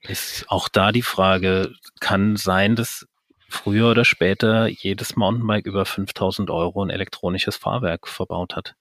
[0.00, 3.06] ist auch da die Frage, kann sein, dass
[3.48, 8.74] früher oder später jedes Mountainbike über 5000 Euro ein elektronisches Fahrwerk verbaut hat.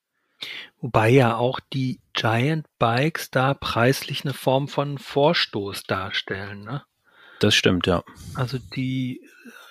[0.79, 6.83] Wobei ja auch die Giant Bikes da preislich eine Form von Vorstoß darstellen, ne?
[7.39, 8.03] Das stimmt, ja.
[8.35, 9.21] Also die,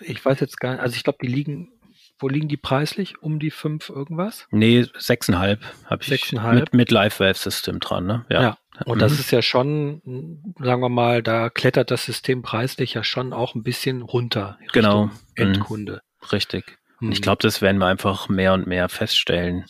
[0.01, 1.73] ich weiß jetzt gar nicht, also ich glaube, die liegen,
[2.19, 3.23] wo liegen die preislich?
[3.23, 4.47] Um die fünf irgendwas?
[4.51, 6.61] Nee, sechseinhalb habe ich sechseinhalb.
[6.61, 8.27] mit, mit Live-Wave-System dran, ne?
[8.29, 8.43] Ja.
[8.43, 8.59] ja.
[8.85, 9.01] Und mhm.
[9.01, 13.55] das ist ja schon, sagen wir mal, da klettert das System preislich ja schon auch
[13.55, 14.59] ein bisschen runter.
[14.73, 15.07] Genau.
[15.07, 15.13] Mhm.
[15.35, 16.01] Endkunde.
[16.33, 16.79] Richtig.
[17.01, 17.13] Mhm.
[17.13, 19.67] Ich glaube, das werden wir einfach mehr und mehr feststellen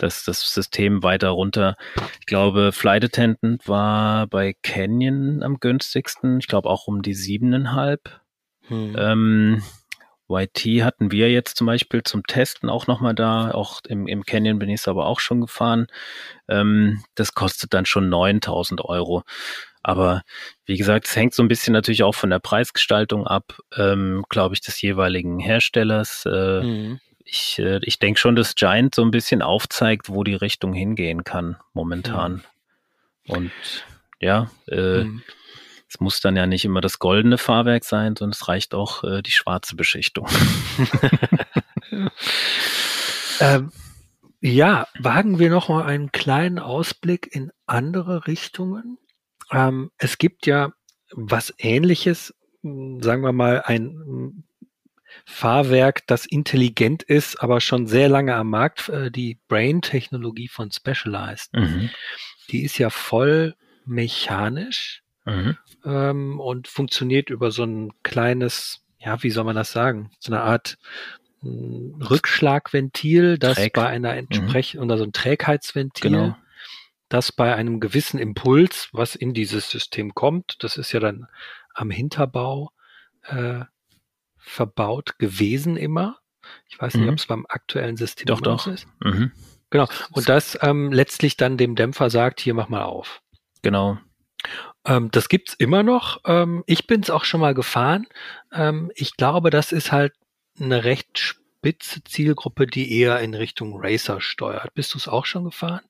[0.00, 1.76] das, das System weiter runter.
[2.20, 6.38] Ich glaube, Flight Attendant war bei Canyon am günstigsten.
[6.38, 8.19] Ich glaube auch um die siebeneinhalb.
[8.70, 8.96] Hm.
[8.98, 9.62] Ähm,
[10.28, 13.50] YT hatten wir jetzt zum Beispiel zum Testen auch nochmal da.
[13.50, 15.88] Auch im, im Canyon bin ich es aber auch schon gefahren.
[16.48, 19.24] Ähm, das kostet dann schon 9000 Euro.
[19.82, 20.22] Aber
[20.66, 24.54] wie gesagt, es hängt so ein bisschen natürlich auch von der Preisgestaltung ab, ähm, glaube
[24.54, 26.24] ich, des jeweiligen Herstellers.
[26.26, 27.00] Äh, mhm
[27.30, 31.24] ich, äh, ich denke schon, dass Giant so ein bisschen aufzeigt, wo die Richtung hingehen
[31.24, 32.42] kann momentan.
[33.24, 33.34] Mhm.
[33.34, 33.52] Und
[34.20, 35.22] ja, äh, mhm.
[35.90, 39.22] Es muss dann ja nicht immer das goldene Fahrwerk sein, sondern es reicht auch äh,
[39.22, 40.28] die schwarze Beschichtung.
[43.40, 43.72] ähm,
[44.40, 48.98] ja, wagen wir noch mal einen kleinen Ausblick in andere Richtungen.
[49.50, 50.72] Ähm, es gibt ja
[51.12, 54.44] was Ähnliches, sagen wir mal, ein
[55.26, 61.52] Fahrwerk, das intelligent ist, aber schon sehr lange am Markt, äh, die Brain-Technologie von Specialized.
[61.52, 61.90] Mhm.
[62.50, 65.56] Die ist ja voll mechanisch mhm.
[65.84, 70.10] ähm, und funktioniert über so ein kleines, ja, wie soll man das sagen?
[70.18, 70.78] So eine Art
[71.42, 73.74] mh, hm, Rückschlagventil, das Träg.
[73.74, 74.90] bei einer entsprechenden, mhm.
[74.90, 76.36] oder so ein Trägheitsventil, genau.
[77.08, 81.26] das bei einem gewissen Impuls, was in dieses System kommt, das ist ja dann
[81.74, 82.72] am Hinterbau,
[83.24, 83.60] äh,
[84.38, 86.18] verbaut gewesen immer.
[86.68, 87.10] Ich weiß nicht, mhm.
[87.10, 88.66] ob es beim aktuellen System doch, doch.
[88.66, 88.86] ist.
[89.00, 89.32] Mhm.
[89.70, 89.86] Genau.
[90.10, 93.22] Und das ähm, letztlich dann dem Dämpfer sagt, hier mach mal auf.
[93.62, 93.98] Genau.
[94.86, 96.20] Ähm, das gibt's immer noch.
[96.24, 98.06] Ähm, ich bin es auch schon mal gefahren.
[98.52, 100.12] Ähm, ich glaube, das ist halt
[100.58, 104.74] eine recht spitze Zielgruppe, die eher in Richtung Racer steuert.
[104.74, 105.82] Bist du es auch schon gefahren?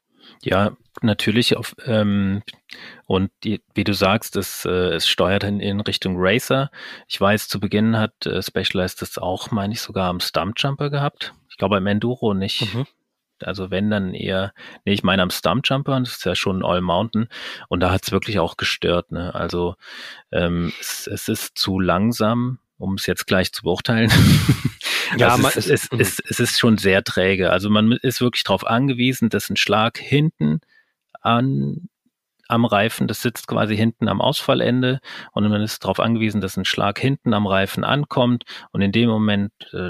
[0.43, 1.57] Ja, natürlich.
[1.57, 2.43] Auf, ähm,
[3.07, 6.71] und die, wie du sagst, es, äh, es steuert in, in Richtung Racer.
[7.09, 11.35] Ich weiß, zu Beginn hat äh, Specialized das auch, meine ich, sogar am Stumpjumper gehabt.
[11.49, 12.75] Ich glaube am Enduro nicht.
[12.75, 12.87] Mhm.
[13.45, 14.53] Also wenn dann eher,
[14.85, 17.29] nee, ich meine am Stumpjumper, das ist ja schon All Mountain
[17.69, 19.13] und da hat es wirklich auch gestört.
[19.13, 19.35] Ne?
[19.35, 19.77] Also
[20.33, 24.11] ähm, es, es ist zu langsam, um es jetzt gleich zu beurteilen.
[25.19, 27.51] ja, also es, es, es, es, ist schon sehr träge.
[27.51, 30.61] Also man ist wirklich darauf angewiesen, dass ein Schlag hinten
[31.21, 31.90] an
[32.51, 35.01] am Reifen, das sitzt quasi hinten am Ausfallende
[35.33, 39.09] und man ist darauf angewiesen, dass ein Schlag hinten am Reifen ankommt und in dem
[39.09, 39.89] Moment äh,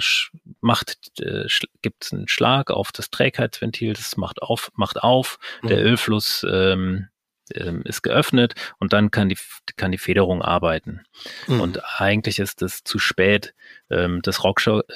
[0.60, 1.46] macht äh,
[1.82, 5.86] gibt es einen Schlag auf das Trägheitsventil, das macht auf, macht auf, der mhm.
[5.86, 7.08] Ölfluss ähm,
[7.54, 9.38] ähm, ist geöffnet und dann kann die,
[9.76, 11.02] kann die Federung arbeiten.
[11.46, 11.60] Mhm.
[11.60, 13.54] Und eigentlich ist es zu spät.
[13.90, 14.42] Ähm, das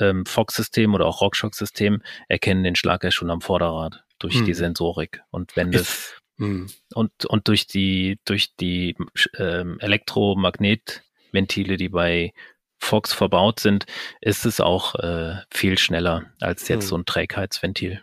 [0.00, 4.44] ähm, Fox-System oder auch Rockshock-System erkennen den Schlag ja schon am Vorderrad durch mhm.
[4.44, 5.22] die Sensorik.
[5.30, 6.68] Und wenn das mhm.
[6.94, 8.96] und, und durch die, durch die
[9.38, 12.32] ähm, Elektromagnetventile, die bei
[12.78, 13.86] Fox verbaut sind,
[14.20, 16.88] ist es auch äh, viel schneller als jetzt mhm.
[16.88, 18.02] so ein Trägheitsventil.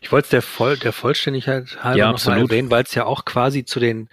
[0.00, 3.04] Ich wollte es der, Voll, der Vollständigkeit halber ja, noch mal erwähnen, weil es ja
[3.04, 4.08] auch quasi zu den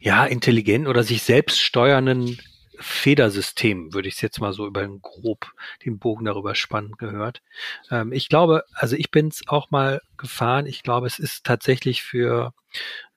[0.00, 2.38] ja intelligenten oder sich selbst steuernden
[2.78, 5.52] Federsystem, würde ich es jetzt mal so über den grob
[5.84, 7.42] den Bogen darüber spannen gehört.
[7.90, 10.66] Ähm, ich glaube, also ich bin es auch mal gefahren.
[10.66, 12.52] Ich glaube, es ist tatsächlich für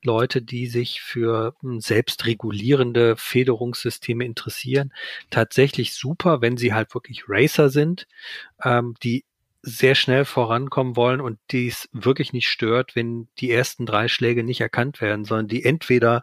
[0.02, 4.92] Leute, die sich für hm, selbstregulierende Federungssysteme interessieren,
[5.30, 8.06] tatsächlich super, wenn sie halt wirklich Racer sind,
[8.64, 9.24] ähm, die
[9.62, 14.62] sehr schnell vorankommen wollen und dies wirklich nicht stört, wenn die ersten drei Schläge nicht
[14.62, 16.22] erkannt werden, sondern die entweder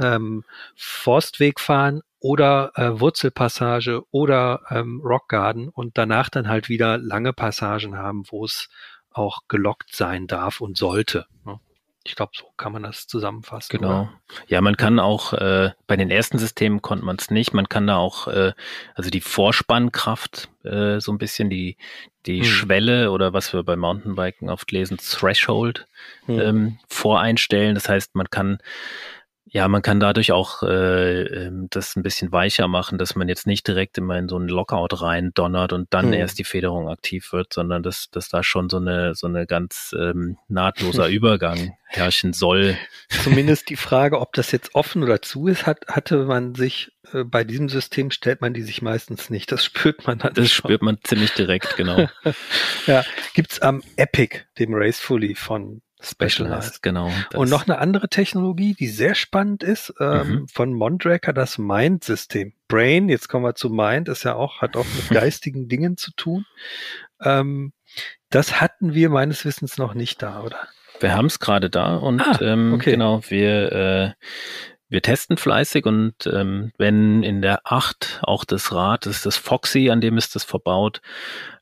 [0.00, 0.44] ähm,
[0.76, 7.96] Forstweg fahren oder äh, Wurzelpassage oder ähm, Rockgarden und danach dann halt wieder lange Passagen
[7.96, 8.68] haben, wo es
[9.10, 11.26] auch gelockt sein darf und sollte.
[11.44, 11.60] Ne?
[12.04, 13.78] Ich glaube, so kann man das zusammenfassen.
[13.78, 14.02] Genau.
[14.02, 14.12] Oder?
[14.46, 17.52] Ja, man kann auch, äh, bei den ersten Systemen konnte man es nicht.
[17.52, 18.52] Man kann da auch, äh,
[18.94, 21.76] also die Vorspannkraft, äh, so ein bisschen die,
[22.24, 22.44] die hm.
[22.44, 25.86] Schwelle oder was wir bei Mountainbiken oft lesen, Threshold,
[26.24, 26.40] hm.
[26.40, 27.74] ähm, voreinstellen.
[27.74, 28.58] Das heißt, man kann
[29.50, 33.46] ja, man kann dadurch auch äh, ähm, das ein bisschen weicher machen, dass man jetzt
[33.46, 36.14] nicht direkt immer in so einen Lockout rein donnert und dann mhm.
[36.14, 39.94] erst die Federung aktiv wird, sondern dass, dass da schon so eine, so eine ganz
[39.98, 42.76] ähm, nahtloser Übergang herrschen soll.
[43.08, 47.24] Zumindest die Frage, ob das jetzt offen oder zu ist, hat, hatte man sich äh,
[47.24, 49.50] bei diesem System stellt man die sich meistens nicht.
[49.50, 50.34] Das spürt man dann.
[50.34, 50.68] Das schon.
[50.68, 52.08] spürt man ziemlich direkt, genau.
[52.86, 57.10] ja, gibt's am Epic, dem Racefully von Specialized, genau.
[57.34, 60.48] Und noch eine andere Technologie, die sehr spannend ist, ähm, mhm.
[60.48, 62.52] von Mondraker, das Mind-System.
[62.68, 66.12] Brain, jetzt kommen wir zu Mind, ist ja auch, hat auch mit geistigen Dingen zu
[66.12, 66.46] tun.
[67.20, 67.72] Ähm,
[68.30, 70.68] das hatten wir meines Wissens noch nicht da, oder?
[71.00, 72.92] Wir haben es gerade da und ah, ähm, okay.
[72.92, 74.10] genau, wir äh,
[74.90, 79.36] wir testen fleißig und ähm, wenn in der 8 auch das Rad, das ist das
[79.36, 81.02] Foxy, an dem ist das verbaut.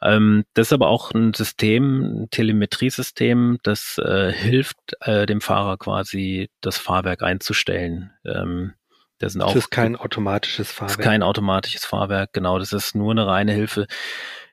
[0.01, 5.77] Ähm, das ist aber auch ein System, ein Telemetriesystem, das äh, hilft äh, dem Fahrer
[5.77, 8.12] quasi das Fahrwerk einzustellen.
[8.24, 8.74] Ähm,
[9.18, 10.97] das, sind auch, das ist kein automatisches Fahrwerk.
[10.97, 12.61] Das ist kein automatisches Fahrwerk, genau.
[12.61, 13.87] Das ist nur eine reine Hilfe.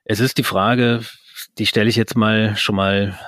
[0.03, 1.01] Es ist die Frage,
[1.59, 3.19] die stelle ich jetzt mal schon mal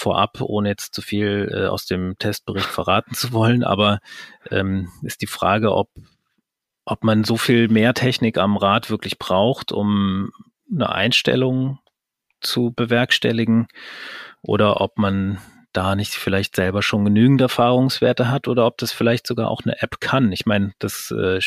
[0.00, 4.00] vorab, ohne jetzt zu viel äh, aus dem Testbericht verraten zu wollen, aber
[4.50, 5.90] ähm, ist die Frage, ob,
[6.84, 10.30] ob man so viel mehr Technik am Rad wirklich braucht, um
[10.72, 11.78] eine Einstellung
[12.40, 13.68] zu bewerkstelligen
[14.42, 15.38] oder ob man
[15.72, 19.80] da nicht vielleicht selber schon genügend Erfahrungswerte hat oder ob das vielleicht sogar auch eine
[19.82, 20.32] App kann.
[20.32, 21.40] Ich meine, das äh,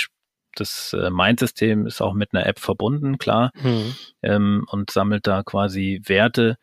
[0.55, 3.95] das äh, Mind-System ist auch mit einer App verbunden, klar, mhm.
[4.21, 6.57] ähm, und sammelt da quasi Werte,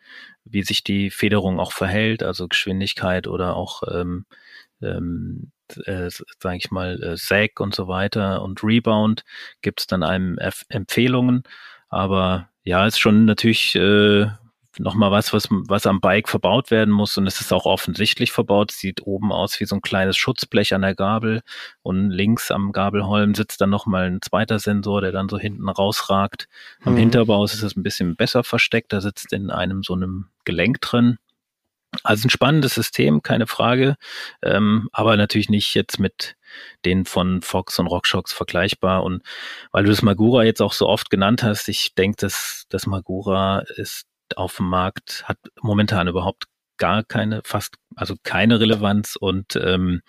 [0.45, 4.26] wie sich die Federung auch verhält, also Geschwindigkeit oder auch, ähm,
[4.82, 5.53] ähm,
[5.84, 9.24] äh, sage ich mal, äh, Sag und so weiter und Rebound
[9.62, 11.45] gibt es dann einem F Empfehlungen.
[11.88, 14.26] Aber ja, ist schon natürlich äh,
[14.81, 17.16] nochmal was, was, was am Bike verbaut werden muss.
[17.18, 18.70] Und es ist auch offensichtlich verbaut.
[18.70, 21.43] Sieht oben aus wie so ein kleines Schutzblech an der Gabel.
[21.83, 26.49] Und links am Gabelholm sitzt dann nochmal ein zweiter Sensor, der dann so hinten rausragt.
[26.83, 26.99] Am mhm.
[26.99, 28.93] Hinterbau ist es ein bisschen besser versteckt.
[28.93, 31.18] Da sitzt in einem so einem Gelenk drin.
[32.05, 33.97] Also ein spannendes System, keine Frage,
[34.43, 36.37] ähm, aber natürlich nicht jetzt mit
[36.85, 39.03] den von Fox und RockShox vergleichbar.
[39.03, 39.24] Und
[39.72, 43.64] weil du das Magura jetzt auch so oft genannt hast, ich denke, dass das Magura
[43.76, 44.07] ist
[44.37, 46.45] auf dem Markt, hat momentan überhaupt
[46.76, 50.03] gar keine, fast, also keine Relevanz und ähm,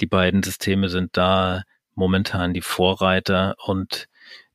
[0.00, 1.62] die beiden Systeme sind da
[1.94, 4.08] momentan die Vorreiter und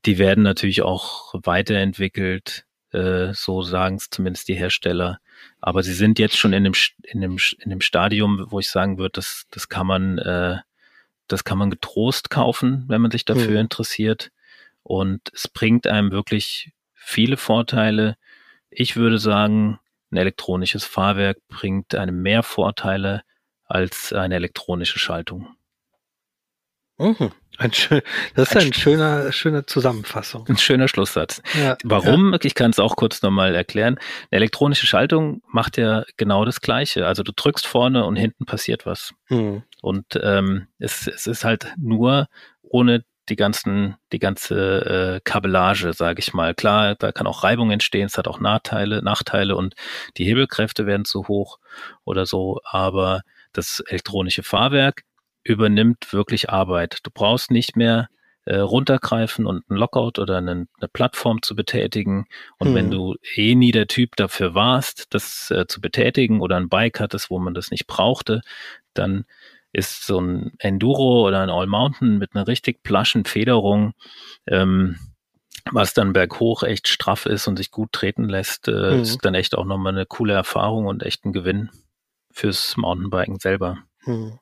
[0.04, 5.18] die werden natürlich auch weiterentwickelt, äh, so sagen es zumindest die Hersteller.
[5.60, 8.98] Aber sie sind jetzt schon in dem, in dem, in dem Stadium, wo ich sagen
[8.98, 10.58] würde, das, das kann man, äh,
[11.26, 13.56] das kann man getrost kaufen, wenn man sich dafür mhm.
[13.56, 14.30] interessiert.
[14.82, 18.16] Und es bringt einem wirklich viele Vorteile.
[18.76, 19.78] Ich würde sagen,
[20.10, 23.22] ein elektronisches Fahrwerk bringt einem mehr Vorteile
[23.64, 25.48] als eine elektronische Schaltung.
[26.98, 27.30] Mhm.
[27.56, 28.02] Ein schön,
[28.34, 30.44] das ist ein, ein schöner, schöne Zusammenfassung.
[30.48, 31.40] Ein schöner Schlusssatz.
[31.54, 32.32] Ja, Warum?
[32.32, 32.38] Ja.
[32.42, 33.96] Ich kann es auch kurz nochmal erklären.
[34.30, 37.06] Eine elektronische Schaltung macht ja genau das Gleiche.
[37.06, 39.14] Also du drückst vorne und hinten passiert was.
[39.28, 39.62] Mhm.
[39.82, 42.26] Und ähm, es, es ist halt nur
[42.62, 46.54] ohne die ganzen, die ganze äh, Kabellage, sage ich mal.
[46.54, 49.74] Klar, da kann auch Reibung entstehen, es hat auch Nachteile, Nachteile und
[50.16, 51.58] die Hebelkräfte werden zu hoch
[52.04, 53.22] oder so, aber
[53.52, 55.02] das elektronische Fahrwerk
[55.42, 56.98] übernimmt wirklich Arbeit.
[57.02, 58.08] Du brauchst nicht mehr
[58.46, 62.26] äh, runtergreifen und einen Lockout oder eine, eine Plattform zu betätigen.
[62.58, 62.74] Und hm.
[62.74, 67.00] wenn du eh nie der Typ dafür warst, das äh, zu betätigen oder ein Bike
[67.00, 68.42] hattest, wo man das nicht brauchte,
[68.92, 69.24] dann
[69.74, 73.92] ist so ein Enduro oder ein All Mountain mit einer richtig plaschen Federung,
[74.46, 74.98] ähm,
[75.70, 79.02] was dann berghoch echt straff ist und sich gut treten lässt, äh, mhm.
[79.02, 81.70] ist dann echt auch nochmal eine coole Erfahrung und echt ein Gewinn
[82.30, 83.78] fürs Mountainbiken selber.
[84.04, 84.38] Mhm.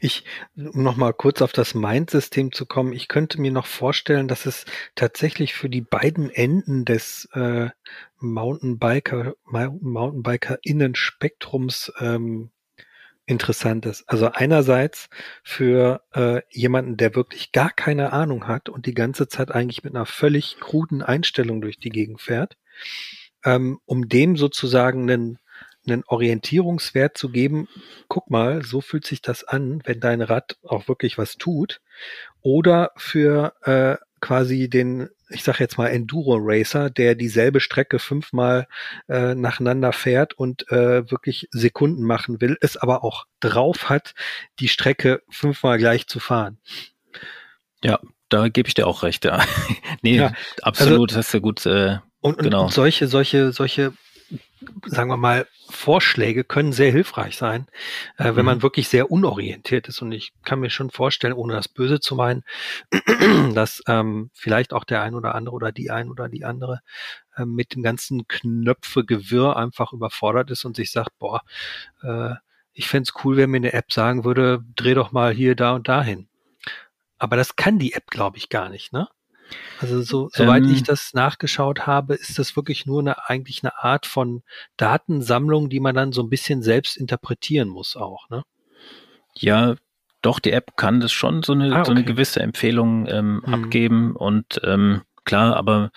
[0.00, 4.44] Ich, um nochmal kurz auf das Mind-System zu kommen, ich könnte mir noch vorstellen, dass
[4.44, 7.70] es tatsächlich für die beiden Enden des äh,
[8.18, 12.50] Mountainbiker, Mountainbiker-Innenspektrums ähm,
[13.26, 14.04] interessant ist.
[14.08, 15.08] Also einerseits
[15.42, 19.94] für äh, jemanden, der wirklich gar keine Ahnung hat und die ganze Zeit eigentlich mit
[19.94, 22.56] einer völlig kruden Einstellung durch die Gegend fährt,
[23.44, 25.38] ähm, um dem sozusagen einen
[25.88, 27.68] einen Orientierungswert zu geben,
[28.08, 31.80] guck mal, so fühlt sich das an, wenn dein Rad auch wirklich was tut.
[32.42, 38.68] Oder für äh, quasi den, ich sage jetzt mal Enduro Racer, der dieselbe Strecke fünfmal
[39.08, 44.14] äh, nacheinander fährt und äh, wirklich Sekunden machen will, es aber auch drauf hat,
[44.60, 46.58] die Strecke fünfmal gleich zu fahren.
[47.82, 49.24] Ja, da gebe ich dir auch recht.
[49.24, 49.44] Ja.
[50.02, 51.66] nee, ja, absolut, also, hast du gut.
[51.66, 52.64] Äh, und, genau.
[52.64, 53.92] und solche, solche, solche
[54.86, 57.66] sagen wir mal, Vorschläge können sehr hilfreich sein,
[58.16, 58.62] äh, wenn man mhm.
[58.62, 60.00] wirklich sehr unorientiert ist.
[60.00, 62.44] Und ich kann mir schon vorstellen, ohne das Böse zu meinen,
[63.54, 66.80] dass ähm, vielleicht auch der ein oder andere oder die ein oder die andere
[67.36, 71.42] äh, mit dem ganzen Knöpfegewirr einfach überfordert ist und sich sagt, boah,
[72.02, 72.34] äh,
[72.72, 75.74] ich fände es cool, wenn mir eine App sagen würde, dreh doch mal hier, da
[75.74, 76.28] und dahin.
[77.18, 79.08] Aber das kann die App, glaube ich, gar nicht, ne?
[79.80, 83.76] Also so, soweit ähm, ich das nachgeschaut habe, ist das wirklich nur eine, eigentlich eine
[83.78, 84.42] Art von
[84.76, 88.42] Datensammlung, die man dann so ein bisschen selbst interpretieren muss auch, ne?
[89.34, 89.74] Ja,
[90.22, 91.84] doch, die App kann das schon so eine, ah, okay.
[91.84, 93.54] so eine gewisse Empfehlung ähm, mhm.
[93.54, 95.90] abgeben und ähm, klar, aber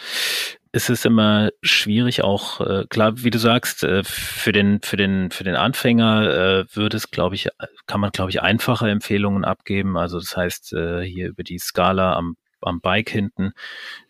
[0.71, 5.31] es ist immer schwierig auch, äh, klar, wie du sagst, äh, für den, für den,
[5.31, 7.47] für den Anfänger äh, würde es, glaube ich,
[7.87, 9.97] kann man, glaube ich, einfache Empfehlungen abgeben.
[9.97, 13.53] Also das heißt, äh, hier über die Skala am am Bike hinten,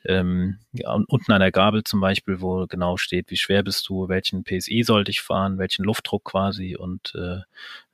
[0.06, 4.10] ähm, ja, unten an der Gabel zum Beispiel, wo genau steht, wie schwer bist du,
[4.10, 7.40] welchen PSI sollte ich fahren, welchen Luftdruck quasi und äh,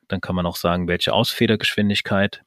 [0.08, 2.44] dann kann man auch sagen, welche Ausfedergeschwindigkeit.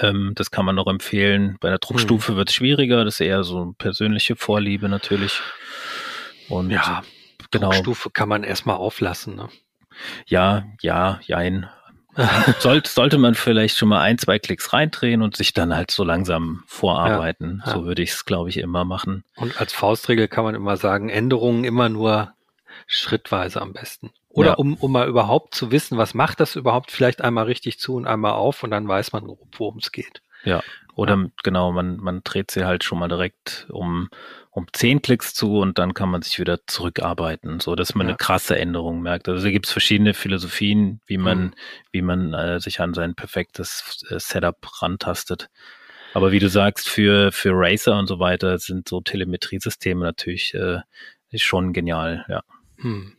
[0.00, 1.56] Ähm, das kann man noch empfehlen.
[1.60, 2.36] Bei der Druckstufe hm.
[2.36, 5.40] wird es schwieriger, das ist eher so persönliche Vorliebe natürlich.
[6.48, 7.02] Und ja,
[7.50, 7.70] genau.
[7.70, 9.36] Druckstufe kann man erstmal auflassen.
[9.36, 9.48] Ne?
[10.26, 11.68] Ja, ja, jein.
[12.58, 16.04] sollte, sollte man vielleicht schon mal ein, zwei Klicks reindrehen und sich dann halt so
[16.04, 17.62] langsam vorarbeiten.
[17.64, 17.78] Ja, ja.
[17.78, 19.24] So würde ich es, glaube ich, immer machen.
[19.36, 22.32] Und als Faustregel kann man immer sagen, Änderungen immer nur
[22.86, 24.12] schrittweise am besten.
[24.28, 24.54] Oder ja.
[24.54, 28.06] um, um mal überhaupt zu wissen, was macht das überhaupt, vielleicht einmal richtig zu und
[28.06, 30.22] einmal auf und dann weiß man worum es geht.
[30.44, 30.62] Ja,
[30.94, 31.26] oder ja.
[31.42, 34.08] genau, man, man dreht sie halt schon mal direkt um,
[34.50, 38.12] um zehn Klicks zu und dann kann man sich wieder zurückarbeiten, so dass man ja.
[38.12, 39.28] eine krasse Änderung merkt.
[39.28, 41.54] Also da gibt es verschiedene Philosophien, wie man, mhm.
[41.92, 45.48] wie man äh, sich an sein perfektes äh, Setup rantastet.
[46.14, 50.78] Aber wie du sagst, für, für Racer und so weiter sind so Telemetriesysteme natürlich äh,
[51.34, 52.42] schon genial, ja.
[52.78, 53.16] Hm.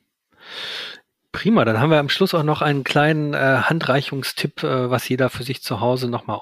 [1.33, 5.29] Prima, dann haben wir am Schluss auch noch einen kleinen äh, Handreichungstipp, äh, was jeder
[5.29, 6.37] für sich zu Hause nochmal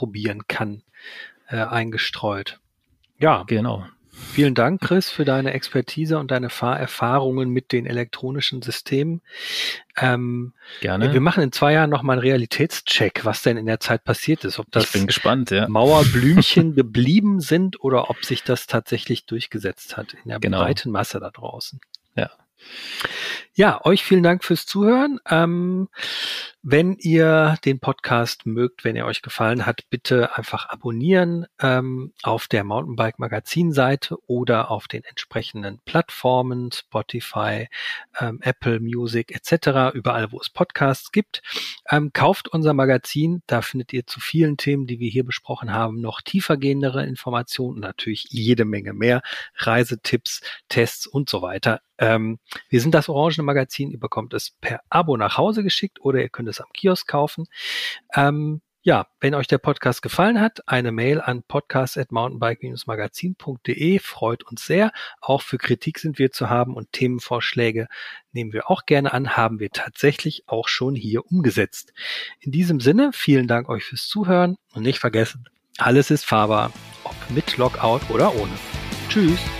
[0.00, 0.82] ausprobieren kann,
[1.48, 2.58] äh, eingestreut.
[3.18, 3.86] Ja, genau.
[4.32, 9.22] Vielen Dank, Chris, für deine Expertise und deine Fahrerfahrungen mit den elektronischen Systemen.
[9.96, 11.12] Ähm, Gerne.
[11.12, 14.58] Wir machen in zwei Jahren nochmal einen Realitätscheck, was denn in der Zeit passiert ist.
[14.58, 15.68] Ob das ich bin gespannt, ja.
[15.68, 20.64] Mauerblümchen geblieben sind oder ob sich das tatsächlich durchgesetzt hat in der genau.
[20.64, 21.80] breiten Masse da draußen.
[22.14, 22.30] Ja.
[23.54, 25.18] Ja, euch vielen Dank fürs Zuhören.
[25.28, 25.88] Ähm,
[26.62, 32.48] wenn ihr den Podcast mögt, wenn er euch gefallen hat, bitte einfach abonnieren ähm, auf
[32.48, 37.68] der Mountainbike Magazin Seite oder auf den entsprechenden Plattformen, Spotify,
[38.18, 41.42] ähm, Apple Music etc., überall, wo es Podcasts gibt.
[41.90, 46.00] Ähm, kauft unser Magazin, da findet ihr zu vielen Themen, die wir hier besprochen haben,
[46.00, 49.22] noch tiefergehendere Informationen natürlich jede Menge mehr,
[49.56, 51.80] Reisetipps, Tests und so weiter.
[51.98, 52.38] Ähm,
[52.68, 56.28] wir sind das Orangene Magazin, ihr bekommt es per Abo nach Hause geschickt oder ihr
[56.28, 57.46] könnt es am Kiosk kaufen.
[58.14, 64.90] Ähm, ja, wenn euch der Podcast gefallen hat, eine Mail an podcast.mountainbike-magazin.de freut uns sehr.
[65.20, 67.88] Auch für Kritik sind wir zu haben und Themenvorschläge
[68.32, 71.92] nehmen wir auch gerne an, haben wir tatsächlich auch schon hier umgesetzt.
[72.38, 75.44] In diesem Sinne, vielen Dank euch fürs Zuhören und nicht vergessen,
[75.76, 76.72] alles ist fahrbar,
[77.04, 78.52] ob mit Lockout oder ohne.
[79.10, 79.59] Tschüss.